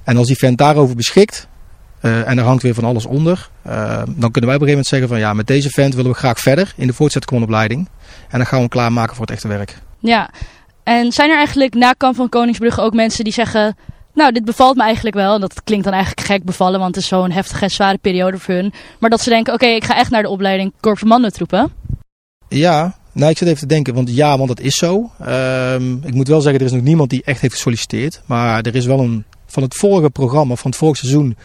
En 0.04 0.18
als 0.18 0.28
die 0.28 0.38
vent 0.38 0.58
daarover 0.58 0.96
beschikt, 0.96 1.48
eh, 2.00 2.28
en 2.28 2.38
er 2.38 2.44
hangt 2.44 2.64
weer 2.64 2.74
van 2.74 2.84
alles 2.84 3.06
onder, 3.06 3.50
dan 3.64 4.32
kunnen 4.32 4.50
wij 4.50 4.56
op 4.56 4.62
een 4.62 4.68
gegeven 4.68 4.68
moment 4.68 4.88
zeggen 4.88 5.08
van 5.08 5.20
ja, 5.20 5.34
met 5.34 5.48
deze 5.48 5.70
vent 5.70 5.96
willen 5.96 6.12
we 6.12 6.18
graag 6.18 6.40
verder 6.40 6.74
in 6.76 6.88
de 6.88 6.94
voortgezette 6.94 7.28
commandoopleiding. 7.28 7.90
En 8.30 8.38
dan 8.38 8.46
gaan 8.46 8.56
we 8.56 8.60
hem 8.60 8.70
klaarmaken 8.70 9.16
voor 9.16 9.26
het 9.26 9.34
echte 9.34 9.48
werk. 9.48 9.78
Ja, 10.00 10.30
en 10.98 11.12
zijn 11.12 11.30
er 11.30 11.38
eigenlijk 11.38 11.74
na 11.74 11.94
kamp 11.94 12.16
van 12.16 12.30
Koningsbrugge 12.30 12.82
ook 12.82 12.94
mensen 12.94 13.24
die 13.24 13.34
zeggen... 13.34 13.76
Nou, 14.14 14.32
dit 14.32 14.46
bevalt 14.46 14.76
me 14.76 14.84
eigenlijk 14.84 15.16
wel. 15.16 15.34
En 15.36 15.42
dat 15.42 15.64
klinkt 15.64 15.86
dan 15.86 15.94
eigenlijk 15.94 16.28
gek 16.28 16.44
bevallen, 16.44 16.80
want 16.80 16.96
het 16.96 17.04
is 17.04 17.10
zo'n 17.10 17.32
heftige 17.32 17.64
en 17.64 17.72
zware 17.72 17.98
periode 17.98 18.38
voor 18.38 18.54
hun. 18.54 18.74
Maar 19.00 19.10
dat 19.10 19.22
ze 19.22 19.30
denken, 19.30 19.54
oké, 19.54 19.66
ik 19.66 19.84
ga 19.84 19.98
echt 19.98 20.10
naar 20.10 20.22
de 20.22 20.30
opleiding 20.30 20.74
Korps 20.80 21.00
Commandotroepen. 21.00 21.72
Ja, 22.48 22.96
nou 23.12 23.32
ik 23.32 23.38
zit 23.38 23.48
even 23.48 23.60
te 23.60 23.66
denken, 23.66 23.94
want 23.94 24.16
ja, 24.16 24.38
want 24.38 24.48
dat 24.48 24.60
is 24.60 24.76
zo. 24.76 25.12
Ehm, 25.20 25.94
ik 26.04 26.14
moet 26.14 26.28
wel 26.28 26.42
zeggen, 26.42 26.60
er 26.60 26.66
is 26.66 26.72
nog 26.72 26.82
niemand 26.82 27.10
die 27.10 27.24
echt 27.24 27.42
heeft 27.42 27.54
gesolliciteerd. 27.54 28.22
Maar 28.26 28.62
er 28.62 28.76
is 28.76 28.86
wel 28.86 29.00
een, 29.00 29.26
van 29.46 29.64
het 29.64 29.76
vorige 29.76 30.10
programma, 30.10 30.56
van 30.56 30.70
het 30.70 30.80
vorige 30.80 31.00
seizoen, 31.00 31.38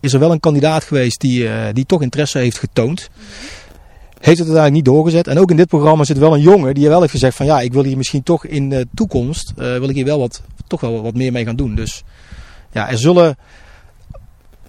is 0.00 0.12
er 0.12 0.20
wel 0.20 0.32
een 0.32 0.40
kandidaat 0.40 0.84
geweest 0.84 1.20
die, 1.20 1.48
eh, 1.48 1.72
die 1.72 1.86
toch 1.86 2.02
interesse 2.02 2.38
heeft 2.38 2.58
getoond. 2.58 3.08
Heeft 4.18 4.38
het 4.38 4.48
uiteindelijk 4.48 4.74
niet 4.74 4.84
doorgezet. 4.84 5.26
En 5.26 5.38
ook 5.38 5.50
in 5.50 5.56
dit 5.56 5.68
programma 5.68 6.04
zit 6.04 6.18
wel 6.18 6.34
een 6.34 6.40
jongen 6.40 6.74
die 6.74 6.88
wel 6.88 7.00
heeft 7.00 7.12
gezegd 7.12 7.36
van 7.36 7.46
ja, 7.46 7.60
ik 7.60 7.72
wil 7.72 7.84
hier 7.84 7.96
misschien 7.96 8.22
toch 8.22 8.46
in 8.46 8.68
de 8.68 8.86
toekomst, 8.94 9.52
eh, 9.56 9.78
wil 9.78 9.88
ik 9.88 9.94
hier 9.94 10.04
wel 10.04 10.18
wat, 10.18 10.42
toch 10.66 10.80
wel 10.80 11.02
wat 11.02 11.14
meer 11.14 11.32
mee 11.32 11.44
gaan 11.44 11.56
doen. 11.56 11.74
Dus 11.74 12.04
ja, 12.72 12.90
er 12.90 12.98
zullen... 12.98 13.36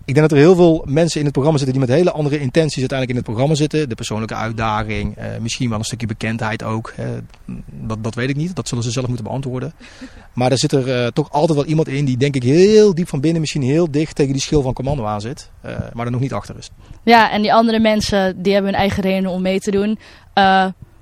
Ik 0.10 0.16
denk 0.16 0.30
dat 0.30 0.38
er 0.38 0.44
heel 0.44 0.56
veel 0.56 0.84
mensen 0.88 1.18
in 1.20 1.24
het 1.26 1.34
programma 1.34 1.60
zitten 1.60 1.78
die 1.80 1.88
met 1.88 1.98
hele 1.98 2.12
andere 2.12 2.40
intenties 2.40 2.80
uiteindelijk 2.80 3.10
in 3.10 3.16
het 3.16 3.26
programma 3.26 3.56
zitten. 3.56 3.90
De 3.90 3.96
persoonlijke 3.96 4.36
uitdaging, 4.36 5.18
eh, 5.18 5.26
misschien 5.40 5.70
wel 5.70 5.80
een 5.80 5.86
stukje 5.86 6.08
bekendheid 6.08 6.64
ook. 6.64 6.94
Dat, 7.66 8.04
dat 8.04 8.16
weet 8.16 8.30
ik 8.30 8.36
niet, 8.36 8.56
dat 8.56 8.68
zullen 8.68 8.84
ze 8.84 8.92
zelf 8.92 9.08
moeten 9.08 9.26
beantwoorden. 9.26 9.74
Maar 10.34 10.52
er 10.52 10.58
zit 10.58 10.72
er 10.72 11.04
eh, 11.04 11.08
toch 11.08 11.32
altijd 11.32 11.58
wel 11.58 11.68
iemand 11.68 11.88
in 11.88 12.06
die 12.06 12.18
denk 12.18 12.36
ik 12.36 12.44
heel 12.44 12.96
diep 12.96 13.08
van 13.08 13.20
binnen 13.20 13.40
misschien 13.40 13.62
heel 13.62 13.92
dicht 13.92 14.16
tegen 14.16 14.34
die 14.34 14.42
schil 14.42 14.62
van 14.62 14.74
commando 14.74 15.06
aan 15.06 15.22
zit. 15.22 15.50
eh, 15.62 15.78
maar 15.94 16.06
er 16.06 16.12
nog 16.12 16.22
niet 16.22 16.34
achter 16.34 16.58
is. 16.58 16.70
Ja, 17.04 17.32
en 17.32 17.42
die 17.42 17.54
andere 17.54 17.80
mensen, 17.80 18.42
die 18.42 18.54
hebben 18.54 18.72
hun 18.72 18.80
eigen 18.82 19.04
redenen 19.04 19.32
om 19.32 19.42
mee 19.42 19.60
te 19.60 19.72
doen. 19.72 20.00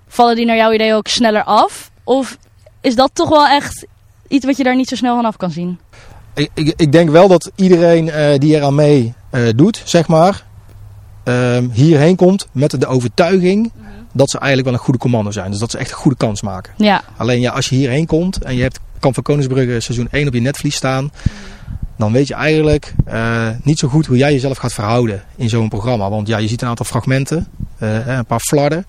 Vallen 0.08 0.36
die 0.36 0.46
naar 0.46 0.56
jouw 0.56 0.72
idee 0.72 0.94
ook 0.94 1.08
sneller 1.08 1.44
af? 1.44 1.92
Of 2.04 2.38
is 2.82 2.96
dat 2.96 3.10
toch 3.14 3.30
wel 3.30 3.48
echt 3.48 3.88
iets 4.28 4.46
wat 4.46 4.58
je 4.58 4.64
daar 4.64 4.76
niet 4.76 4.90
zo 4.90 4.96
snel 4.96 5.16
van 5.16 5.26
af 5.26 5.38
kan 5.38 5.52
zien? 5.52 5.80
Ik, 6.38 6.50
ik, 6.54 6.74
ik 6.76 6.92
denk 6.92 7.10
wel 7.10 7.28
dat 7.28 7.52
iedereen 7.56 8.08
uh, 8.08 8.38
die 8.38 8.56
eraan 8.56 8.76
mee 8.76 9.14
uh, 9.32 9.50
doet, 9.56 9.82
zeg 9.86 10.08
maar, 10.08 10.44
uh, 11.26 11.58
hierheen 11.72 12.16
komt 12.16 12.48
met 12.52 12.80
de 12.80 12.88
overtuiging 12.88 13.72
-hmm. 13.74 13.84
dat 14.14 14.30
ze 14.30 14.38
eigenlijk 14.38 14.70
wel 14.70 14.78
een 14.78 14.84
goede 14.84 15.00
commando 15.00 15.32
zijn. 15.32 15.52
Dus 15.52 15.60
dat 15.60 15.72
ze 15.72 15.78
echt 15.78 15.92
een 15.92 15.98
goede 15.98 16.18
kans 16.18 16.42
maken. 16.42 16.74
Ja. 16.78 17.04
Alleen 17.18 17.40
ja, 17.40 17.52
als 17.52 17.70
je 17.70 17.76
hierheen 17.76 18.06
komt 18.06 18.44
en 18.44 18.56
je 18.56 18.62
hebt 18.62 18.80
Kamp 19.00 19.14
van 19.14 19.24
Koningsbrugge 19.24 19.80
seizoen 19.80 20.08
1 20.12 20.28
op 20.28 20.34
je 20.34 20.40
netvlies 20.40 20.76
staan, 20.76 21.12
-hmm. 21.14 21.32
dan 21.98 22.12
weet 22.12 22.28
je 22.28 22.34
eigenlijk 22.34 22.94
uh, 23.08 23.50
niet 23.64 23.80
zo 23.80 23.88
goed 23.88 24.06
hoe 24.06 24.18
jij 24.18 24.32
jezelf 24.32 24.58
gaat 24.58 24.74
verhouden 24.74 25.24
in 25.36 25.50
zo'n 25.50 25.70
programma. 25.70 26.10
Want 26.10 26.28
ja, 26.28 26.38
je 26.38 26.48
ziet 26.48 26.62
een 26.62 26.68
aantal 26.68 26.86
fragmenten, 26.86 27.48
een 27.80 28.26
paar 28.26 28.40
flarden. 28.40 28.86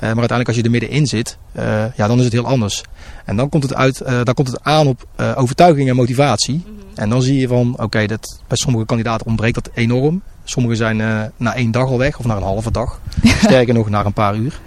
maar 0.00 0.08
uiteindelijk 0.08 0.48
als 0.48 0.56
je 0.56 0.62
er 0.62 0.70
middenin 0.70 1.06
zit, 1.06 1.36
uh, 1.56 1.84
ja, 1.96 2.06
dan 2.06 2.18
is 2.18 2.24
het 2.24 2.32
heel 2.32 2.46
anders. 2.46 2.82
En 3.24 3.36
dan 3.36 3.48
komt 3.48 3.62
het, 3.62 3.74
uit, 3.74 4.02
dan 4.22 4.34
komt 4.34 4.48
het 4.48 4.62
aan 4.62 4.86
op 4.86 5.06
overtuiging 5.36 5.88
en 5.88 5.96
motivatie. 5.96 6.54
Mm 6.54 6.62
-hmm. 6.64 6.78
En 6.94 7.08
dan 7.10 7.22
zie 7.22 7.40
je 7.40 7.48
van, 7.48 7.72
oké, 7.72 7.82
okay, 7.82 8.06
bij 8.06 8.18
sommige 8.48 8.84
kandidaten 8.84 9.26
ontbreekt 9.26 9.54
dat 9.54 9.70
enorm. 9.74 10.22
Sommigen 10.44 10.76
zijn 10.76 10.96
na 11.36 11.54
één 11.54 11.70
dag 11.70 11.88
al 11.88 11.98
weg 11.98 12.18
of 12.18 12.24
na 12.24 12.36
een 12.36 12.42
halve 12.42 12.70
dag. 12.70 13.00
Sterker 13.44 13.74
nog, 13.74 13.88
na 13.88 14.04
een 14.04 14.12
paar 14.12 14.34
uur. 14.34 14.60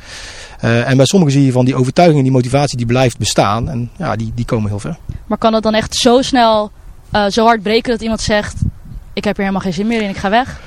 en 0.60 0.98
bij 0.98 1.06
sommigen 1.06 1.34
zie 1.34 1.46
je 1.46 1.51
van 1.51 1.65
die 1.65 1.75
overtuiging 1.75 2.18
en 2.18 2.24
die 2.24 2.34
motivatie 2.34 2.77
die 2.77 2.86
blijft 2.86 3.18
bestaan. 3.18 3.70
En 3.70 3.89
ja, 3.98 4.15
die, 4.15 4.32
die 4.36 4.46
komen 4.46 4.70
heel 4.70 4.80
ver. 4.80 4.98
Maar 5.27 5.38
kan 5.38 5.53
het 5.53 5.63
dan 5.63 5.74
echt 5.74 5.96
zo 5.96 6.22
snel, 6.22 6.72
zo 7.30 7.46
hard 7.46 7.62
breken 7.62 7.92
dat 7.92 8.01
iemand 8.01 8.22
zegt... 8.22 8.56
ik 9.13 9.24
heb 9.24 9.34
er 9.34 9.42
helemaal 9.42 9.62
geen 9.62 9.74
zin 9.74 9.88
meer 9.88 10.01
in, 10.01 10.10
ik 10.10 10.18
ga 10.18 10.30
weg? 10.30 10.60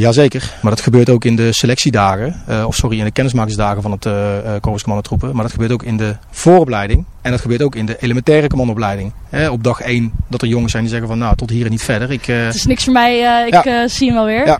Jazeker, 0.00 0.52
maar 0.62 0.70
dat 0.70 0.80
gebeurt 0.80 1.10
ook 1.10 1.24
in 1.24 1.36
de 1.36 1.52
selectiedagen, 1.52 2.42
uh, 2.48 2.64
of 2.66 2.74
sorry, 2.74 2.98
in 2.98 3.04
de 3.04 3.10
kennismakingsdagen 3.10 3.82
van 3.82 3.90
het 3.90 4.04
uh, 4.04 4.14
Korps 4.60 4.82
Commandotroepen. 4.82 5.34
Maar 5.34 5.42
dat 5.42 5.52
gebeurt 5.52 5.72
ook 5.72 5.82
in 5.82 5.96
de 5.96 6.16
vooropleiding 6.30 7.04
en 7.22 7.30
dat 7.30 7.40
gebeurt 7.40 7.62
ook 7.62 7.74
in 7.74 7.86
de 7.86 7.96
elementaire 8.00 8.48
commandoopleiding. 8.48 9.12
Hè, 9.28 9.50
op 9.50 9.64
dag 9.64 9.80
1 9.80 10.12
dat 10.28 10.42
er 10.42 10.48
jongens 10.48 10.70
zijn 10.70 10.82
die 10.82 10.92
zeggen 10.92 11.08
van 11.10 11.18
nou, 11.18 11.36
tot 11.36 11.50
hier 11.50 11.64
en 11.64 11.70
niet 11.70 11.82
verder. 11.82 12.10
Ik, 12.10 12.28
uh... 12.28 12.44
Het 12.44 12.54
is 12.54 12.66
niks 12.66 12.84
voor 12.84 12.92
mij, 12.92 13.46
ik 13.46 13.64
ja. 13.64 13.88
zie 13.88 14.06
hem 14.06 14.16
wel 14.16 14.26
weer. 14.26 14.46
Ja. 14.46 14.58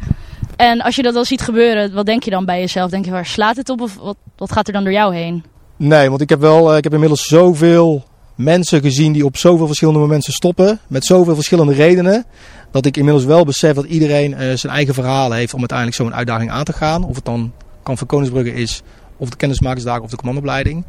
En 0.57 0.81
als 0.81 0.97
je 0.97 1.03
dat 1.03 1.15
al 1.15 1.25
ziet 1.25 1.41
gebeuren, 1.41 1.93
wat 1.93 2.07
denk 2.07 2.23
je 2.23 2.31
dan 2.31 2.45
bij 2.45 2.61
jezelf? 2.61 2.91
Denk 2.91 3.05
je, 3.05 3.11
waar 3.11 3.27
slaat 3.27 3.57
het 3.57 3.69
op 3.69 3.81
of 3.81 3.97
wat, 3.97 4.17
wat 4.37 4.53
gaat 4.53 4.67
er 4.67 4.73
dan 4.73 4.85
door 4.85 4.93
jou 4.93 5.15
heen? 5.15 5.45
Nee, 5.77 6.09
want 6.09 6.21
ik 6.21 6.29
heb 6.29 6.41
wel, 6.41 6.77
ik 6.77 6.85
heb 6.85 6.93
inmiddels 6.93 7.27
zoveel 7.27 8.05
mensen 8.35 8.81
gezien 8.81 9.13
die 9.13 9.25
op 9.25 9.37
zoveel 9.37 9.67
verschillende 9.67 10.01
momenten 10.01 10.33
stoppen. 10.33 10.81
Met 10.87 11.05
zoveel 11.05 11.35
verschillende 11.35 11.73
redenen. 11.75 12.25
Dat 12.71 12.87
ik 12.87 12.97
inmiddels 12.97 13.25
wel 13.25 13.45
besef 13.45 13.75
dat 13.75 13.85
iedereen 13.85 14.31
uh, 14.31 14.39
zijn 14.39 14.73
eigen 14.73 14.95
verhaal 14.95 15.33
heeft 15.33 15.53
om 15.55 15.59
uiteindelijk 15.59 15.99
zo'n 15.99 16.15
uitdaging 16.15 16.51
aan 16.51 16.65
te 16.65 16.73
gaan. 16.73 17.05
Of 17.05 17.15
het 17.15 17.25
dan 17.25 17.53
kan 17.83 17.99
van 17.99 18.07
Koningsbrugge 18.07 18.53
is, 18.55 18.83
of 19.17 19.31
de 19.31 19.37
kennismakersdagen 19.37 20.03
of 20.03 20.11
de 20.11 20.17
commandoopleiding. 20.17 20.85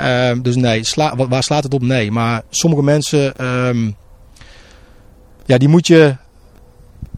Uh, 0.00 0.30
dus 0.42 0.56
nee, 0.56 0.84
sla, 0.84 1.16
waar 1.16 1.42
slaat 1.42 1.62
het 1.62 1.74
op? 1.74 1.82
Nee. 1.82 2.10
Maar 2.10 2.42
sommige 2.50 2.82
mensen, 2.82 3.46
um, 3.46 3.96
ja, 5.44 5.58
die 5.58 5.68
moet 5.68 5.86
je 5.86 6.16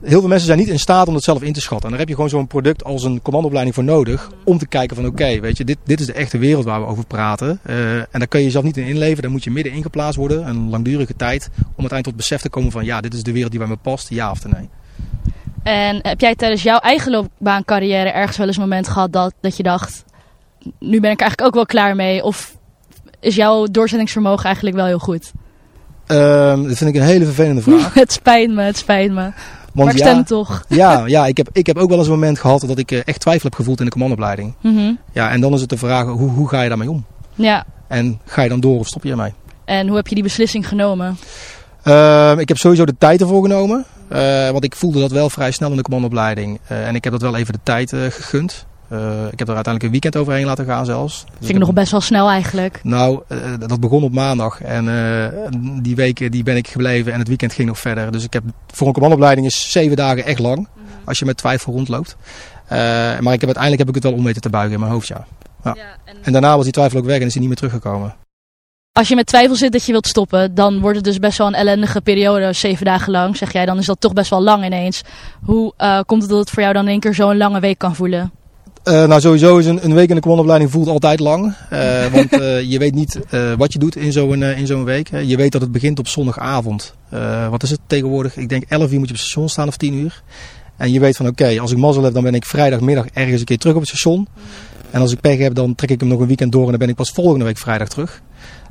heel 0.03 0.19
veel 0.19 0.29
mensen 0.29 0.47
zijn 0.47 0.59
niet 0.59 0.69
in 0.69 0.79
staat 0.79 1.07
om 1.07 1.15
dat 1.15 1.23
zelf 1.23 1.43
in 1.43 1.53
te 1.53 1.61
schatten. 1.61 1.85
En 1.85 1.91
daar 1.91 1.99
heb 1.99 2.09
je 2.09 2.15
gewoon 2.15 2.31
zo'n 2.31 2.47
product 2.47 2.85
als 2.85 3.05
een 3.05 3.23
commandoopleiding 3.23 3.75
voor 3.75 3.85
nodig. 3.85 4.31
Om 4.45 4.59
te 4.59 4.67
kijken 4.67 4.97
van 4.97 5.07
oké, 5.07 5.23
okay, 5.23 5.41
weet 5.41 5.57
je, 5.57 5.65
dit, 5.65 5.79
dit 5.85 6.01
is 6.01 6.07
de 6.07 6.13
echte 6.13 6.39
wereld 6.39 6.65
waar 6.65 6.81
we 6.81 6.87
over 6.87 7.07
praten. 7.07 7.61
Uh, 7.67 7.97
en 7.97 8.07
daar 8.11 8.27
kun 8.27 8.39
je 8.39 8.45
jezelf 8.45 8.65
niet 8.65 8.77
in 8.77 8.87
inleven. 8.87 9.23
Daar 9.23 9.31
moet 9.31 9.45
je 9.45 9.51
midden 9.51 9.73
in 9.73 9.83
geplaatst 9.83 10.19
worden. 10.19 10.49
Een 10.49 10.69
langdurige 10.69 11.17
tijd. 11.17 11.49
Om 11.55 11.63
uiteindelijk 11.65 12.05
tot 12.05 12.17
besef 12.17 12.41
te 12.41 12.51
komen 12.51 12.73
van 12.73 12.85
ja, 12.85 13.01
dit 13.01 13.15
is 13.15 13.23
de 13.23 13.33
wereld 13.33 13.51
die 13.51 13.61
bij 13.61 13.69
me 13.69 13.77
past. 13.77 14.09
Ja 14.09 14.31
of 14.31 14.45
nee. 14.47 14.69
En 15.63 15.99
heb 16.03 16.21
jij 16.21 16.35
tijdens 16.35 16.63
jouw 16.63 16.79
eigen 16.79 17.11
loopbaancarrière 17.11 18.09
ergens 18.09 18.37
wel 18.37 18.47
eens 18.47 18.57
een 18.57 18.63
moment 18.63 18.89
gehad 18.89 19.13
dat, 19.13 19.35
dat 19.41 19.57
je 19.57 19.63
dacht... 19.63 20.05
Nu 20.79 21.01
ben 21.01 21.11
ik 21.11 21.21
eigenlijk 21.21 21.43
ook 21.43 21.55
wel 21.55 21.67
klaar 21.67 21.97
mee. 21.97 22.25
Of 22.25 22.57
is 23.21 23.35
jouw 23.35 23.67
doorzettingsvermogen 23.67 24.45
eigenlijk 24.45 24.77
wel 24.77 24.87
heel 24.87 24.99
goed? 24.99 25.33
Um, 26.07 26.69
dat 26.69 26.77
vind 26.77 26.91
ik 26.91 27.01
een 27.01 27.07
hele 27.07 27.25
vervelende 27.25 27.63
vraag. 27.63 27.95
het 28.05 28.13
spijt 28.13 28.51
me, 28.51 28.63
het 28.63 28.77
spijt 28.77 29.13
me. 29.13 29.31
Want 29.79 29.91
maar 29.91 30.01
ik 30.01 30.07
ja, 30.07 30.13
stem 30.13 30.25
toch. 30.25 30.65
Ja, 30.69 31.07
ja 31.07 31.27
ik, 31.27 31.37
heb, 31.37 31.49
ik 31.53 31.67
heb 31.67 31.77
ook 31.77 31.89
wel 31.89 31.99
eens 31.99 32.07
een 32.07 32.13
moment 32.13 32.39
gehad 32.39 32.61
dat 32.61 32.79
ik 32.79 32.91
echt 32.91 33.21
twijfel 33.21 33.49
heb 33.49 33.55
gevoeld 33.55 33.79
in 33.79 33.85
de 33.85 33.91
commandoopleiding. 33.91 34.55
Mm 34.61 34.77
-hmm. 34.77 34.99
Ja, 35.13 35.31
en 35.31 35.41
dan 35.41 35.53
is 35.53 35.61
het 35.61 35.71
de 35.71 35.77
vraag, 35.77 36.07
hoe, 36.07 36.31
hoe 36.31 36.49
ga 36.49 36.63
je 36.63 36.69
daarmee 36.69 36.91
om? 36.91 37.05
Ja. 37.35 37.65
En 37.89 38.21
ga 38.25 38.43
je 38.43 38.49
dan 38.49 38.61
door 38.61 38.79
of 38.79 38.87
stop 38.87 39.03
je 39.03 39.11
ermee? 39.11 39.33
En 39.65 39.87
hoe 39.87 39.97
heb 39.97 40.07
je 40.07 40.15
die 40.15 40.25
beslissing 40.25 40.69
genomen? 40.69 41.19
Uh, 41.85 42.39
ik 42.39 42.49
heb 42.49 42.57
sowieso 42.57 42.85
de 42.85 42.95
tijd 42.99 43.21
ervoor 43.21 43.43
genomen. 43.43 43.85
Uh, 44.13 44.51
want 44.51 44.65
ik 44.65 44.77
voelde 44.77 45.01
dat 45.01 45.11
wel 45.11 45.31
vrij 45.31 45.51
snel 45.51 45.71
in 45.71 45.77
de 45.77 45.83
commandoopleiding. 45.83 46.61
Uh, 46.73 46.87
en 46.87 46.95
ik 46.95 47.05
heb 47.05 47.13
dat 47.13 47.23
wel 47.23 47.37
even 47.37 47.53
de 47.53 47.61
tijd 47.63 47.91
gegund. 47.91 48.67
Uh, 48.93 49.25
ik 49.31 49.39
heb 49.39 49.49
er 49.49 49.55
uiteindelijk 49.55 49.83
een 49.83 49.91
weekend 49.91 50.17
overheen 50.17 50.47
laten 50.47 50.65
gaan 50.65 50.85
zelfs. 50.85 51.25
Dus 51.39 51.49
ik 51.49 51.59
nog 51.59 51.73
best 51.73 51.91
wel 51.91 52.01
snel 52.01 52.29
eigenlijk. 52.29 52.81
Nou, 52.83 53.21
uh, 53.29 53.39
dat 53.67 53.81
begon 53.81 54.03
op 54.03 54.13
maandag. 54.13 54.63
En 54.63 54.85
uh, 54.85 55.27
die 55.83 55.97
weken 55.97 56.31
die 56.31 56.43
ben 56.43 56.57
ik 56.57 56.69
gebleven 56.69 57.13
en 57.13 57.19
het 57.19 57.29
weekend 57.29 57.53
ging 57.53 57.69
nog 57.69 57.79
verder. 57.79 58.13
Dus 58.13 58.25
ik 58.25 58.33
heb 58.33 58.43
voor 58.67 58.87
een 58.87 58.93
commandoopleiding 58.93 59.47
is 59.47 59.71
zeven 59.71 59.97
dagen 59.97 60.25
echt 60.25 60.39
lang. 60.39 60.59
Mm 60.59 60.67
-hmm. 60.75 60.85
Als 61.05 61.19
je 61.19 61.25
met 61.25 61.37
twijfel 61.37 61.73
rondloopt. 61.73 62.17
maar 62.69 63.33
ik 63.33 63.41
heb, 63.41 63.45
uiteindelijk 63.45 63.79
heb 63.79 63.89
ik 63.89 63.95
het 63.95 64.05
wel 64.05 64.13
om 64.13 64.25
weten 64.25 64.43
te 64.43 64.51
buigen 64.51 64.73
in 64.73 64.81
mijn 64.81 64.93
hoofd, 64.93 65.09
ja. 65.09 65.27
ja. 65.65 65.73
ja 65.77 65.83
en... 66.05 66.17
en 66.23 66.33
daarna 66.33 66.55
was 66.55 66.65
die 66.65 66.73
twijfel 66.73 66.99
ook 66.99 67.05
weg 67.05 67.21
en 67.21 67.27
is 67.27 67.33
hij 67.33 67.41
niet 67.41 67.49
meer 67.49 67.59
teruggekomen. 67.59 68.15
Als 68.93 69.09
je 69.09 69.15
met 69.15 69.27
twijfel 69.27 69.55
zit 69.55 69.73
dat 69.73 69.85
je 69.85 69.93
wilt 69.93 70.07
stoppen, 70.07 70.55
dan 70.55 70.81
wordt 70.81 70.97
het 70.97 71.05
dus 71.05 71.19
best 71.19 71.39
wel 71.39 71.47
een 71.47 71.55
ellendige 71.55 72.01
periode, 72.01 72.53
zeven 72.53 72.85
dagen 72.85 73.13
lang. 73.13 73.37
Zeg 73.37 73.53
jij, 73.53 73.67
dan 73.67 73.79
is 73.79 73.87
dat 73.87 74.01
toch 74.01 74.13
best 74.13 74.31
wel 74.31 74.43
lang 74.43 74.65
ineens. 74.65 75.03
Hoe 75.45 75.73
komt 76.07 76.23
het 76.23 76.31
dat 76.31 76.39
het 76.39 76.51
voor 76.51 76.63
jou 76.63 76.75
dan 76.75 76.85
in 76.85 76.91
één 76.91 77.01
keer 77.01 77.15
zo'n 77.15 77.37
lange 77.37 77.61
week 77.61 77.79
kan 77.79 77.95
voelen? 77.95 78.33
Uh, 78.89 79.07
nou, 79.07 79.21
sowieso 79.21 79.59
is 79.59 79.67
een, 79.67 79.85
een 79.85 79.95
week 79.95 80.09
in 80.09 80.15
de 80.15 80.21
commandoopleiding 80.21 80.71
voelt 80.71 80.89
altijd 80.89 81.21
lang. 81.21 81.55
Uh, 81.73 82.07
want 82.15 82.33
uh, 82.33 82.63
je 82.63 82.79
weet 82.79 82.95
niet 82.95 83.19
wat 83.57 83.73
je 83.73 83.79
doet 83.79 83.97
in 83.97 84.13
zo'n 84.13 84.43
in 84.43 84.67
zo'n 84.67 84.85
week. 84.85 85.09
Je 85.25 85.37
weet 85.37 85.53
dat 85.53 85.61
het 85.61 85.73
begint 85.73 85.99
op 85.99 86.09
zondagavond. 86.09 86.95
wat 87.51 87.63
is 87.63 87.71
het 87.71 87.81
tegenwoordig? 87.87 88.37
Ik 88.37 88.49
denk 88.49 88.65
11 88.69 88.93
uur 88.93 88.99
moet 88.99 89.09
je 89.09 89.15
op 89.15 89.19
het 89.19 89.19
station 89.19 89.49
staan 89.49 89.69
of 89.69 89.77
10 89.77 89.95
uur. 89.95 90.23
En 90.77 90.93
je 90.93 91.01
weet 91.01 91.17
van 91.17 91.27
oké, 91.27 91.43
okay, 91.43 91.59
als 91.59 91.71
ik 91.71 91.77
mazzel 91.77 92.03
heb, 92.03 92.15
dan 92.15 92.23
ben 92.23 92.35
ik 92.35 92.45
vrijdagmiddag 92.45 93.07
ergens 93.13 93.41
een 93.41 93.47
keer 93.47 93.59
terug 93.59 93.75
op 93.75 93.81
het 93.81 93.89
station. 93.89 94.29
En 94.91 95.01
als 95.01 95.13
ik 95.13 95.21
pech 95.21 95.39
heb, 95.39 95.55
dan 95.55 95.75
trek 95.75 95.91
ik 95.91 96.01
hem 96.01 96.09
nog 96.09 96.21
een 96.21 96.27
weekend 96.27 96.53
door 96.53 96.65
en 96.65 96.71
dan 96.71 96.79
ben 96.79 96.89
ik 96.89 96.95
pas 96.95 97.11
volgende 97.11 97.45
week 97.45 97.59
vrijdag 97.59 97.89
terug. 97.89 98.23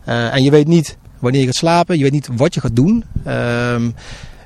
en 0.05 0.43
je 0.43 0.51
weet 0.51 0.67
niet 0.67 0.97
wanneer 1.19 1.39
je 1.39 1.47
gaat 1.47 1.55
slapen. 1.55 1.97
Je 1.97 2.03
weet 2.03 2.11
niet 2.11 2.29
wat 2.35 2.53
je 2.53 2.59
gaat 2.59 2.75
doen. 2.75 3.03
Ehm, 3.23 3.89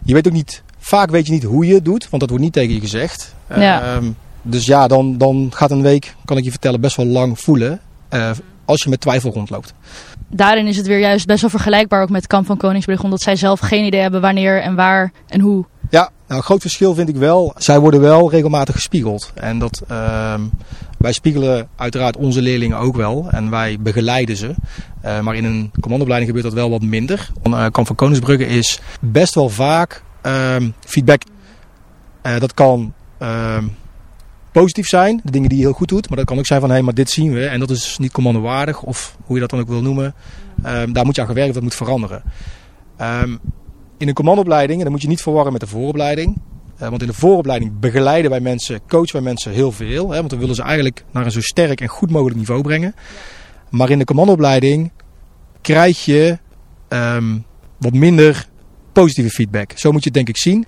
je 0.04 0.14
weet 0.14 0.28
ook 0.28 0.34
niet, 0.34 0.64
vaak 0.80 1.10
weet 1.10 1.26
je 1.26 1.32
niet 1.32 1.44
hoe 1.44 1.66
je 1.66 1.74
het 1.74 1.86
doet, 1.86 2.10
want 2.10 2.22
dat 2.22 2.30
wordt 2.30 2.44
niet 2.44 2.54
tegen 2.54 2.74
je 2.74 2.80
gezegd. 2.80 3.36
Ja. 3.56 4.00
Dus 4.42 4.66
ja, 4.66 4.88
dan, 4.88 5.18
dan 5.18 5.52
gaat 5.54 5.72
een 5.72 5.82
week, 5.82 6.16
kan 6.26 6.38
ik 6.38 6.44
je 6.44 6.52
vertellen, 6.52 6.82
best 6.82 6.96
wel 6.96 7.06
lang 7.06 7.40
voelen. 7.40 7.80
Uh, 8.14 8.30
als 8.66 8.84
je 8.84 8.90
met 8.90 9.02
twijfel 9.02 9.32
rondloopt. 9.32 9.74
Daarin 10.28 10.68
is 10.68 10.78
het 10.78 10.88
weer 10.88 11.00
juist 11.00 11.26
best 11.26 11.42
wel 11.42 11.50
vergelijkbaar 11.50 12.02
ook 12.02 12.10
met 12.10 12.28
Kamp 12.28 12.46
van 12.46 12.58
Koningsbrug. 12.58 13.04
Omdat 13.04 13.22
zij 13.22 13.36
zelf 13.36 13.60
geen 13.60 13.86
idee 13.86 14.02
hebben 14.02 14.22
wanneer 14.22 14.62
en 14.62 14.76
waar 14.76 15.12
en 15.28 15.40
hoe. 15.40 15.66
Ja, 15.90 16.00
nou, 16.28 16.40
een 16.40 16.44
groot 16.44 16.62
verschil 16.62 16.94
vind 16.94 17.10
ik 17.10 17.16
wel. 17.16 17.54
Zij 17.58 17.80
worden 17.80 18.02
wel 18.02 18.32
regelmatig 18.32 18.76
gespiegeld. 18.76 19.32
En 19.36 19.60
dat, 19.60 19.82
uh, 19.92 20.34
wij 20.98 21.12
spiegelen 21.12 21.68
uiteraard 21.76 22.18
onze 22.18 22.42
leerlingen 22.42 22.78
ook 22.78 22.96
wel. 22.96 23.28
En 23.30 23.50
wij 23.50 23.78
begeleiden 23.80 24.38
ze. 24.38 24.56
Uh, 25.06 25.20
maar 25.20 25.36
in 25.36 25.46
een 25.46 25.72
commandoopleiding 25.80 26.32
gebeurt 26.32 26.54
dat 26.54 26.64
wel 26.64 26.70
wat 26.70 26.82
minder. 26.82 27.30
Uh, 27.48 27.66
Kamp 27.72 27.88
van 27.88 27.96
Koningsbrugge 27.96 28.46
is 28.46 28.80
best 29.02 29.36
wel 29.36 29.50
vaak 29.50 30.04
feedback. 30.80 31.22
dat 32.22 32.54
kan 32.54 32.94
positief 34.52 34.88
zijn, 34.88 35.22
de 35.24 35.32
dingen 35.32 35.50
die 35.50 35.58
je 35.58 35.64
heel 35.64 35.74
goed 35.74 35.88
doet. 35.88 36.08
Maar 36.10 36.18
dat 36.18 36.28
kan 36.28 36.38
ook 36.38 36.46
zijn 36.46 36.60
van, 36.60 36.70
hé, 36.70 36.76
hey, 36.76 36.84
maar 36.84 36.94
dit 36.94 37.10
zien 37.10 37.34
we 37.34 37.46
en 37.46 37.60
dat 37.60 37.70
is 37.70 37.98
niet 37.98 38.12
commandowaardig. 38.12 38.84
Of 38.84 39.18
hoe 39.24 39.36
je 39.36 39.42
dat 39.42 39.50
dan 39.50 39.60
ook 39.60 39.68
wil 39.68 39.82
noemen. 39.82 40.14
Um, 40.66 40.94
daar 40.94 41.06
moet 41.06 41.16
je 41.16 41.22
aan 41.22 41.28
gewerkt, 41.28 41.54
dat 41.54 41.64
moet 41.64 41.76
veranderen. 41.76 42.24
Um, 43.02 43.40
in 43.98 44.08
een 44.08 44.14
commandoopleiding, 44.14 44.86
en 44.86 44.92
moet 44.92 45.02
je 45.02 45.08
niet 45.08 45.22
verwarren 45.22 45.52
met 45.52 45.62
de 45.62 45.68
vooropleiding. 45.68 46.38
Uh, 46.82 46.90
want 46.90 47.02
in 47.02 47.08
de 47.08 47.14
vooropleiding 47.14 47.80
begeleiden 47.80 48.32
wij 48.32 48.40
mensen, 48.40 48.80
coachen 48.88 49.14
wij 49.14 49.22
mensen 49.22 49.52
heel 49.52 49.72
veel. 49.72 50.10
Hè, 50.10 50.18
want 50.18 50.32
we 50.32 50.38
willen 50.38 50.56
ze 50.56 50.62
eigenlijk 50.62 51.04
naar 51.12 51.26
een 51.26 51.32
zo 51.32 51.42
sterk 51.42 51.82
en 51.82 51.88
goed 51.88 52.12
mogelijk 52.12 52.38
niveau 52.38 52.62
brengen. 52.62 52.96
Maar 53.70 53.90
in 53.90 54.00
de 54.00 54.06
commandoopleiding 54.06 54.92
krijg 55.62 56.06
je 56.06 56.38
um, 56.90 57.46
wat 57.78 57.94
minder 57.94 58.48
positieve 58.92 59.30
feedback. 59.30 59.72
Zo 59.76 59.92
moet 59.92 60.04
je 60.04 60.10
het 60.10 60.18
denk 60.18 60.30
ik 60.30 60.38
zien 60.38 60.66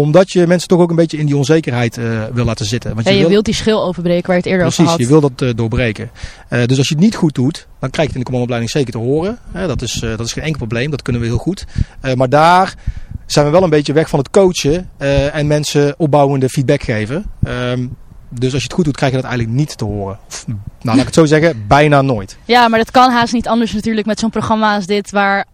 omdat 0.00 0.32
je 0.32 0.46
mensen 0.46 0.68
toch 0.68 0.80
ook 0.80 0.90
een 0.90 0.96
beetje 0.96 1.18
in 1.18 1.26
die 1.26 1.36
onzekerheid 1.36 1.96
uh, 1.96 2.24
wil 2.32 2.44
laten 2.44 2.66
zitten. 2.66 2.94
Want 2.94 3.06
ja, 3.06 3.10
je, 3.10 3.16
je 3.16 3.22
wil... 3.22 3.32
wilt 3.32 3.44
die 3.44 3.54
schil 3.54 3.84
openbreken 3.84 4.26
waar 4.26 4.36
je 4.36 4.42
het 4.42 4.50
eerder 4.50 4.66
Precies, 4.66 4.84
over 4.84 4.92
had. 4.92 5.00
je 5.00 5.06
wil 5.06 5.20
dat 5.20 5.42
uh, 5.42 5.50
doorbreken. 5.56 6.10
Uh, 6.50 6.64
dus 6.64 6.78
als 6.78 6.88
je 6.88 6.94
het 6.94 7.04
niet 7.04 7.14
goed 7.14 7.34
doet, 7.34 7.66
dan 7.80 7.90
krijg 7.90 7.94
je 7.94 8.02
het 8.02 8.14
in 8.14 8.18
de 8.18 8.24
commandoopleiding 8.24 8.70
zeker 8.70 8.92
te 8.92 8.98
horen. 8.98 9.38
dat, 9.52 9.82
is, 9.82 9.98
dat 10.00 10.26
is 10.26 10.32
geen 10.32 10.44
enkel 10.44 10.58
probleem, 10.58 10.90
dat 10.90 11.02
kunnen 11.02 11.22
we 11.22 11.28
heel 11.28 11.38
goed. 11.38 11.64
maar 12.14 12.28
daar 12.28 12.74
zijn 13.26 13.44
we 13.44 13.50
wel 13.50 13.62
een 13.62 13.70
beetje 13.70 13.92
weg 13.92 14.08
van 14.08 14.18
het 14.18 14.30
coachen 14.30 14.90
en 15.32 15.46
mensen 15.46 15.94
opbouwende 15.98 16.48
feedback 16.48 16.82
geven. 16.82 17.24
Um, 17.48 17.96
dus 18.30 18.52
als 18.52 18.62
je 18.62 18.68
het 18.68 18.72
goed 18.72 18.84
doet, 18.84 18.96
krijg 18.96 19.12
je 19.12 19.18
dat 19.20 19.26
eigenlijk 19.30 19.58
niet 19.58 19.78
te 19.78 19.84
horen. 19.84 20.18
Of, 20.28 20.46
nou, 20.46 20.58
laat 20.80 20.96
ik 20.96 21.04
het 21.04 21.14
zo 21.14 21.24
zeggen, 21.24 21.64
bijna 21.68 22.02
nooit. 22.02 22.36
Ja, 22.44 22.68
maar 22.68 22.78
dat 22.78 22.90
kan 22.90 23.10
haast 23.10 23.32
niet 23.32 23.48
anders 23.48 23.72
natuurlijk 23.72 24.06
met 24.06 24.18
zo'n 24.18 24.30
programma 24.30 24.74
als 24.74 24.86
dit, 24.86 25.10
waar 25.10 25.46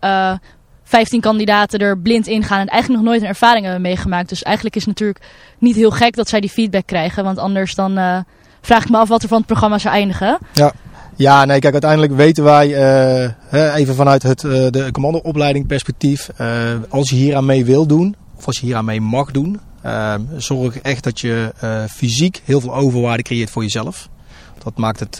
15 0.92 1.20
kandidaten 1.20 1.78
er 1.78 1.98
blind 1.98 2.26
ingaan 2.26 2.60
en 2.60 2.66
eigenlijk 2.66 3.02
nog 3.02 3.10
nooit 3.10 3.22
een 3.22 3.28
ervaring 3.28 3.64
hebben 3.64 3.82
meegemaakt. 3.82 4.28
Dus 4.28 4.42
eigenlijk 4.42 4.76
is 4.76 4.84
het 4.84 4.90
natuurlijk 4.90 5.24
niet 5.58 5.76
heel 5.76 5.90
gek 5.90 6.16
dat 6.16 6.28
zij 6.28 6.40
die 6.40 6.50
feedback 6.50 6.86
krijgen. 6.86 7.24
Want 7.24 7.38
anders 7.38 7.74
dan 7.74 7.98
uh, 7.98 8.18
vraag 8.60 8.82
ik 8.82 8.90
me 8.90 8.98
af 8.98 9.08
wat 9.08 9.22
er 9.22 9.28
van 9.28 9.38
het 9.38 9.46
programma 9.46 9.78
zou 9.78 9.94
eindigen. 9.94 10.38
Ja. 10.52 10.72
Ja, 11.16 11.44
nee, 11.44 11.58
kijk, 11.58 11.72
uiteindelijk 11.72 12.12
weten 12.12 12.44
wij, 12.44 12.68
uh, 13.52 13.74
even 13.76 13.94
vanuit 13.94 14.22
het 14.22 14.42
uh, 14.42 14.52
de 14.70 14.88
commandoopleiding 14.92 15.66
perspectief, 15.66 16.30
als 16.88 17.10
je 17.10 17.16
hier 17.16 17.36
aan 17.36 17.44
mee 17.44 17.64
wil 17.64 17.86
doen, 17.86 18.16
of 18.36 18.46
als 18.46 18.58
je 18.58 18.66
hier 18.66 18.76
aan 18.76 18.84
mee 18.84 19.00
mag 19.00 19.30
doen, 19.30 19.60
zorg 20.36 20.78
echt 20.78 21.04
dat 21.04 21.20
je 21.20 21.52
fysiek 21.90 22.42
heel 22.44 22.60
veel 22.60 22.74
overwaarde 22.74 23.22
creëert 23.22 23.50
voor 23.50 23.62
jezelf. 23.62 24.08
Dat 24.64 24.76
maakt 24.76 25.00
het, 25.00 25.18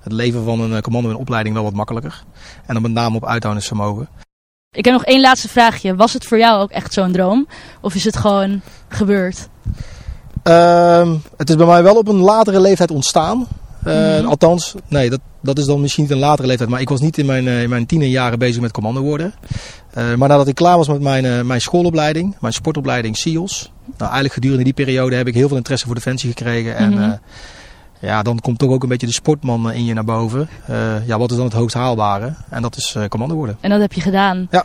het 0.00 0.12
leven 0.12 0.44
van 0.44 0.60
een 0.60 0.82
commando 0.82 1.10
in 1.10 1.16
opleiding 1.16 1.54
wel 1.54 1.64
wat 1.64 1.72
makkelijker. 1.72 2.24
En 2.66 2.74
dan 2.74 2.82
met 2.82 2.92
name 2.92 3.16
op 3.16 3.26
uithoudingsvermogen. 3.26 4.08
Ik 4.76 4.84
heb 4.84 4.94
nog 4.94 5.04
één 5.04 5.20
laatste 5.20 5.48
vraagje. 5.48 5.94
Was 5.94 6.12
het 6.12 6.24
voor 6.24 6.38
jou 6.38 6.60
ook 6.60 6.70
echt 6.70 6.92
zo'n 6.92 7.12
droom? 7.12 7.46
Of 7.80 7.94
is 7.94 8.04
het 8.04 8.16
gewoon 8.16 8.60
gebeurd? 8.88 9.48
Uh, 10.44 11.10
het 11.36 11.48
is 11.48 11.56
bij 11.56 11.66
mij 11.66 11.82
wel 11.82 11.96
op 11.96 12.08
een 12.08 12.20
latere 12.20 12.60
leeftijd 12.60 12.90
ontstaan. 12.90 13.46
Uh, 13.86 14.20
mm 14.20 14.26
Althans, 14.26 14.74
nee, 14.88 15.10
dat, 15.10 15.20
dat 15.40 15.58
is 15.58 15.64
dan 15.64 15.80
misschien 15.80 16.02
niet 16.02 16.12
een 16.12 16.18
latere 16.18 16.48
leeftijd. 16.48 16.70
Maar 16.70 16.80
ik 16.80 16.88
was 16.88 17.00
niet 17.00 17.18
in 17.18 17.26
mijn, 17.26 17.44
uh, 17.44 17.62
in 17.62 17.68
mijn 17.68 17.86
tienerjaren 17.86 18.38
bezig 18.38 18.62
met 18.62 18.72
commando 18.72 19.00
worden. 19.00 19.34
Uh, 19.98 20.14
maar 20.14 20.28
nadat 20.28 20.48
ik 20.48 20.54
klaar 20.54 20.76
was 20.76 20.88
met 20.88 21.00
mijn, 21.00 21.46
mijn 21.46 21.60
schoolopleiding, 21.60 22.36
mijn 22.40 22.52
sportopleiding 22.52 23.16
SEALS. 23.16 23.72
Nou, 23.84 23.98
eigenlijk 23.98 24.32
gedurende 24.32 24.64
die 24.64 24.72
periode 24.72 25.16
heb 25.16 25.26
ik 25.26 25.34
heel 25.34 25.48
veel 25.48 25.56
interesse 25.56 25.86
voor 25.86 25.94
Defensie 25.94 26.28
gekregen. 26.28 26.76
En 26.76 26.90
mm 26.90 26.98
-hmm. 26.98 27.18
Ja, 28.00 28.22
dan 28.22 28.40
komt 28.40 28.58
toch 28.58 28.70
ook 28.70 28.82
een 28.82 28.88
beetje 28.88 29.06
de 29.06 29.12
sportman 29.12 29.72
in 29.72 29.84
je 29.84 29.94
naar 29.94 30.04
boven. 30.04 30.48
ja, 31.06 31.18
wat 31.18 31.30
is 31.30 31.36
dan 31.36 31.46
het 31.46 31.54
hoogst 31.54 31.74
haalbare? 31.74 32.34
En 32.50 32.62
dat 32.62 32.76
is 32.76 32.96
commando 33.08 33.34
worden. 33.34 33.58
En 33.60 33.70
dat 33.70 33.80
heb 33.80 33.92
je 33.92 34.00
gedaan? 34.00 34.46
Ja. 34.50 34.64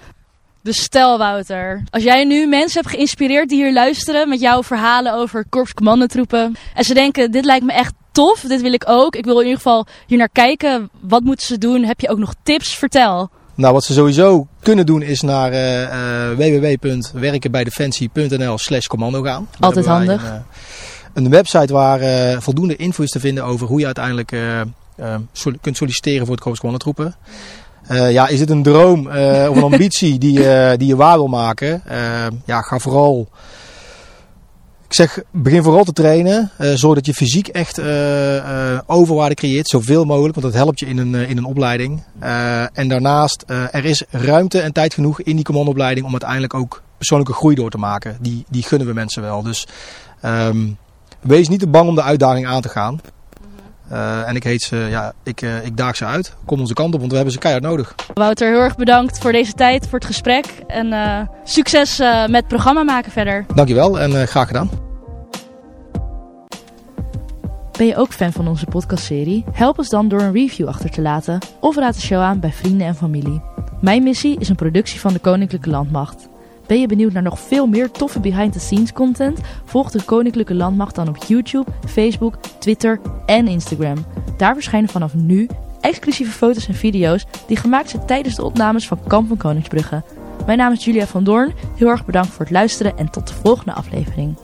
Dus 0.63 0.81
stel 0.81 1.17
Wouter, 1.17 1.83
als 1.89 2.03
jij 2.03 2.23
nu 2.23 2.47
mensen 2.47 2.81
hebt 2.81 2.93
geïnspireerd 2.93 3.49
die 3.49 3.63
hier 3.63 3.73
luisteren 3.73 4.29
met 4.29 4.39
jouw 4.39 4.63
verhalen 4.63 5.13
over 5.13 5.45
korpscommandotroepen. 5.49 6.55
En 6.75 6.83
ze 6.83 6.93
denken, 6.93 7.31
dit 7.31 7.45
lijkt 7.45 7.65
me 7.65 7.73
echt 7.73 7.93
tof, 8.11 8.39
dit 8.39 8.61
wil 8.61 8.73
ik 8.73 8.83
ook. 8.87 9.15
Ik 9.15 9.25
wil 9.25 9.39
in 9.39 9.45
ieder 9.45 9.57
geval 9.57 9.85
hier 10.07 10.17
naar 10.17 10.29
kijken. 10.29 10.89
Wat 10.99 11.23
moeten 11.23 11.45
ze 11.45 11.57
doen? 11.57 11.83
Heb 11.83 11.99
je 11.99 12.09
ook 12.09 12.17
nog 12.17 12.33
tips? 12.43 12.75
Vertel. 12.75 13.29
Nou, 13.55 13.73
wat 13.73 13.83
ze 13.83 13.93
sowieso 13.93 14.47
kunnen 14.59 14.85
doen 14.85 15.01
is 15.01 15.21
naar 15.21 15.51
uh, 15.51 15.81
uh, 15.81 15.89
www.werkenbijdefensie.nl 16.37 18.57
slash 18.57 18.87
commando 18.87 19.21
gaan. 19.21 19.47
Altijd 19.59 19.85
handig. 19.85 20.23
Een, 20.23 20.33
uh, 20.33 20.39
een, 21.13 21.29
website 21.29 21.73
waar 21.73 22.41
voldoende 22.41 22.75
info 22.75 23.03
is 23.03 23.09
te 23.09 23.19
vinden 23.19 23.43
over 23.43 23.67
hoe 23.67 23.79
je 23.79 23.85
uiteindelijk 23.85 24.35
sol 25.31 25.53
kunt 25.61 25.77
solliciteren 25.77 26.25
voor 26.25 26.35
het 26.35 26.43
Korps 26.43 26.59
Commandotroepen. 26.59 27.15
Uh, 27.91 28.11
ja, 28.11 28.27
is 28.27 28.39
het 28.39 28.49
een 28.49 28.63
droom 28.63 29.07
of 29.47 29.55
een 29.55 29.63
ambitie 29.71 30.17
die, 30.17 30.33
die 30.77 30.87
je 30.87 30.95
waar 30.95 31.17
wil 31.17 31.27
maken? 31.27 31.83
ja, 32.45 32.61
ga 32.61 32.79
vooral. 32.79 33.29
Ik 34.87 34.97
zeg, 34.97 35.19
begin 35.31 35.63
vooral 35.63 35.83
te 35.83 35.93
trainen. 35.93 36.51
zorg 36.57 36.95
dat 36.95 37.05
je 37.05 37.13
fysiek 37.13 37.47
echt 37.47 37.79
overwaarde 38.85 39.35
creëert, 39.35 39.67
zoveel 39.67 40.05
mogelijk, 40.05 40.35
want 40.35 40.53
dat 40.53 40.63
helpt 40.63 40.79
je 40.79 40.85
in 40.85 40.97
een, 40.97 41.15
in 41.15 41.37
een 41.37 41.45
opleiding. 41.45 42.03
en 42.73 42.87
daarnaast, 42.87 43.43
er 43.47 43.85
is 43.85 44.03
ruimte 44.09 44.59
en 44.59 44.73
tijd 44.73 44.93
genoeg 44.93 45.21
in 45.21 45.35
die 45.35 45.45
commandoopleiding 45.45 46.05
om 46.05 46.11
uiteindelijk 46.11 46.53
ook 46.53 46.81
persoonlijke 47.01 47.33
groei 47.33 47.55
door 47.55 47.69
te 47.69 47.77
maken. 47.77 48.17
Die, 48.19 48.45
die 48.49 48.63
gunnen 48.63 48.87
we 48.87 48.93
mensen 48.93 49.21
wel. 49.21 49.43
Dus 49.43 49.67
um, 50.25 50.77
wees 51.21 51.47
niet 51.47 51.59
te 51.59 51.67
bang 51.67 51.87
om 51.87 51.95
de 51.95 52.03
uitdaging 52.03 52.47
aan 52.47 52.61
te 52.61 52.69
gaan. 52.69 53.01
Uh, 53.91 54.27
en 54.27 54.35
ik 54.35 54.43
heet 54.43 54.61
ze, 54.61 54.75
ja, 54.75 55.13
ik, 55.23 55.41
uh, 55.41 55.65
ik 55.65 55.77
daag 55.77 55.95
ze 55.95 56.05
uit. 56.05 56.35
Kom 56.45 56.59
onze 56.59 56.73
kant 56.73 56.93
op, 56.93 56.99
want 56.99 57.09
we 57.11 57.15
hebben 57.15 57.33
ze 57.33 57.39
keihard 57.39 57.65
nodig. 57.65 57.95
Wouter, 58.13 58.49
heel 58.49 58.59
erg 58.59 58.75
bedankt 58.75 59.17
voor 59.17 59.31
deze 59.31 59.53
tijd, 59.53 59.87
voor 59.87 59.99
het 59.99 60.07
gesprek. 60.07 60.45
En 60.67 60.87
uh, 60.87 61.19
succes 61.43 61.97
met 62.27 62.35
het 62.35 62.47
programma 62.47 62.83
maken 62.83 63.11
verder. 63.11 63.45
Dankjewel 63.55 63.99
en 63.99 64.27
graag 64.27 64.47
gedaan. 64.47 64.69
Ben 67.77 67.87
je 67.87 67.95
ook 67.95 68.13
fan 68.13 68.31
van 68.31 68.47
onze 68.47 68.65
podcastserie? 68.65 69.43
Help 69.51 69.77
ons 69.77 69.89
dan 69.89 70.07
door 70.07 70.21
een 70.21 70.33
review 70.33 70.67
achter 70.67 70.89
te 70.89 71.01
laten 71.01 71.39
of 71.59 71.75
raad 71.75 71.95
de 71.95 72.01
show 72.01 72.21
aan 72.21 72.39
bij 72.39 72.53
vrienden 72.53 72.87
en 72.87 72.95
familie. 72.95 73.41
Mijn 73.81 74.03
missie 74.03 74.39
is 74.39 74.49
een 74.49 74.55
productie 74.55 74.99
van 74.99 75.13
de 75.13 75.19
Koninklijke 75.19 75.69
Landmacht. 75.69 76.29
Ben 76.71 76.79
je 76.79 76.87
benieuwd 76.87 77.11
naar 77.11 77.23
nog 77.23 77.39
veel 77.39 77.67
meer 77.67 77.91
toffe 77.91 78.19
behind-the-scenes 78.19 78.93
content? 78.93 79.39
Volg 79.65 79.91
de 79.91 80.03
Koninklijke 80.03 80.53
Landmacht 80.53 80.95
dan 80.95 81.07
op 81.07 81.17
YouTube, 81.17 81.71
Facebook, 81.87 82.35
Twitter 82.59 82.99
en 83.25 83.47
Instagram. 83.47 84.05
Daar 84.37 84.53
verschijnen 84.53 84.89
vanaf 84.89 85.13
nu 85.13 85.49
exclusieve 85.81 86.31
foto's 86.31 86.67
en 86.67 86.73
video's 86.73 87.25
die 87.47 87.57
gemaakt 87.57 87.89
zijn 87.89 88.05
tijdens 88.05 88.35
de 88.35 88.43
opnames 88.43 88.87
van 88.87 88.99
Kamp 89.07 89.27
van 89.27 89.37
Koningsbrugge. 89.37 90.03
Mijn 90.45 90.57
naam 90.57 90.71
is 90.71 90.85
Julia 90.85 91.05
van 91.05 91.23
Doorn. 91.23 91.53
Heel 91.75 91.87
erg 91.87 92.05
bedankt 92.05 92.29
voor 92.29 92.45
het 92.45 92.53
luisteren 92.53 92.97
en 92.97 93.09
tot 93.09 93.27
de 93.27 93.33
volgende 93.33 93.73
aflevering. 93.73 94.35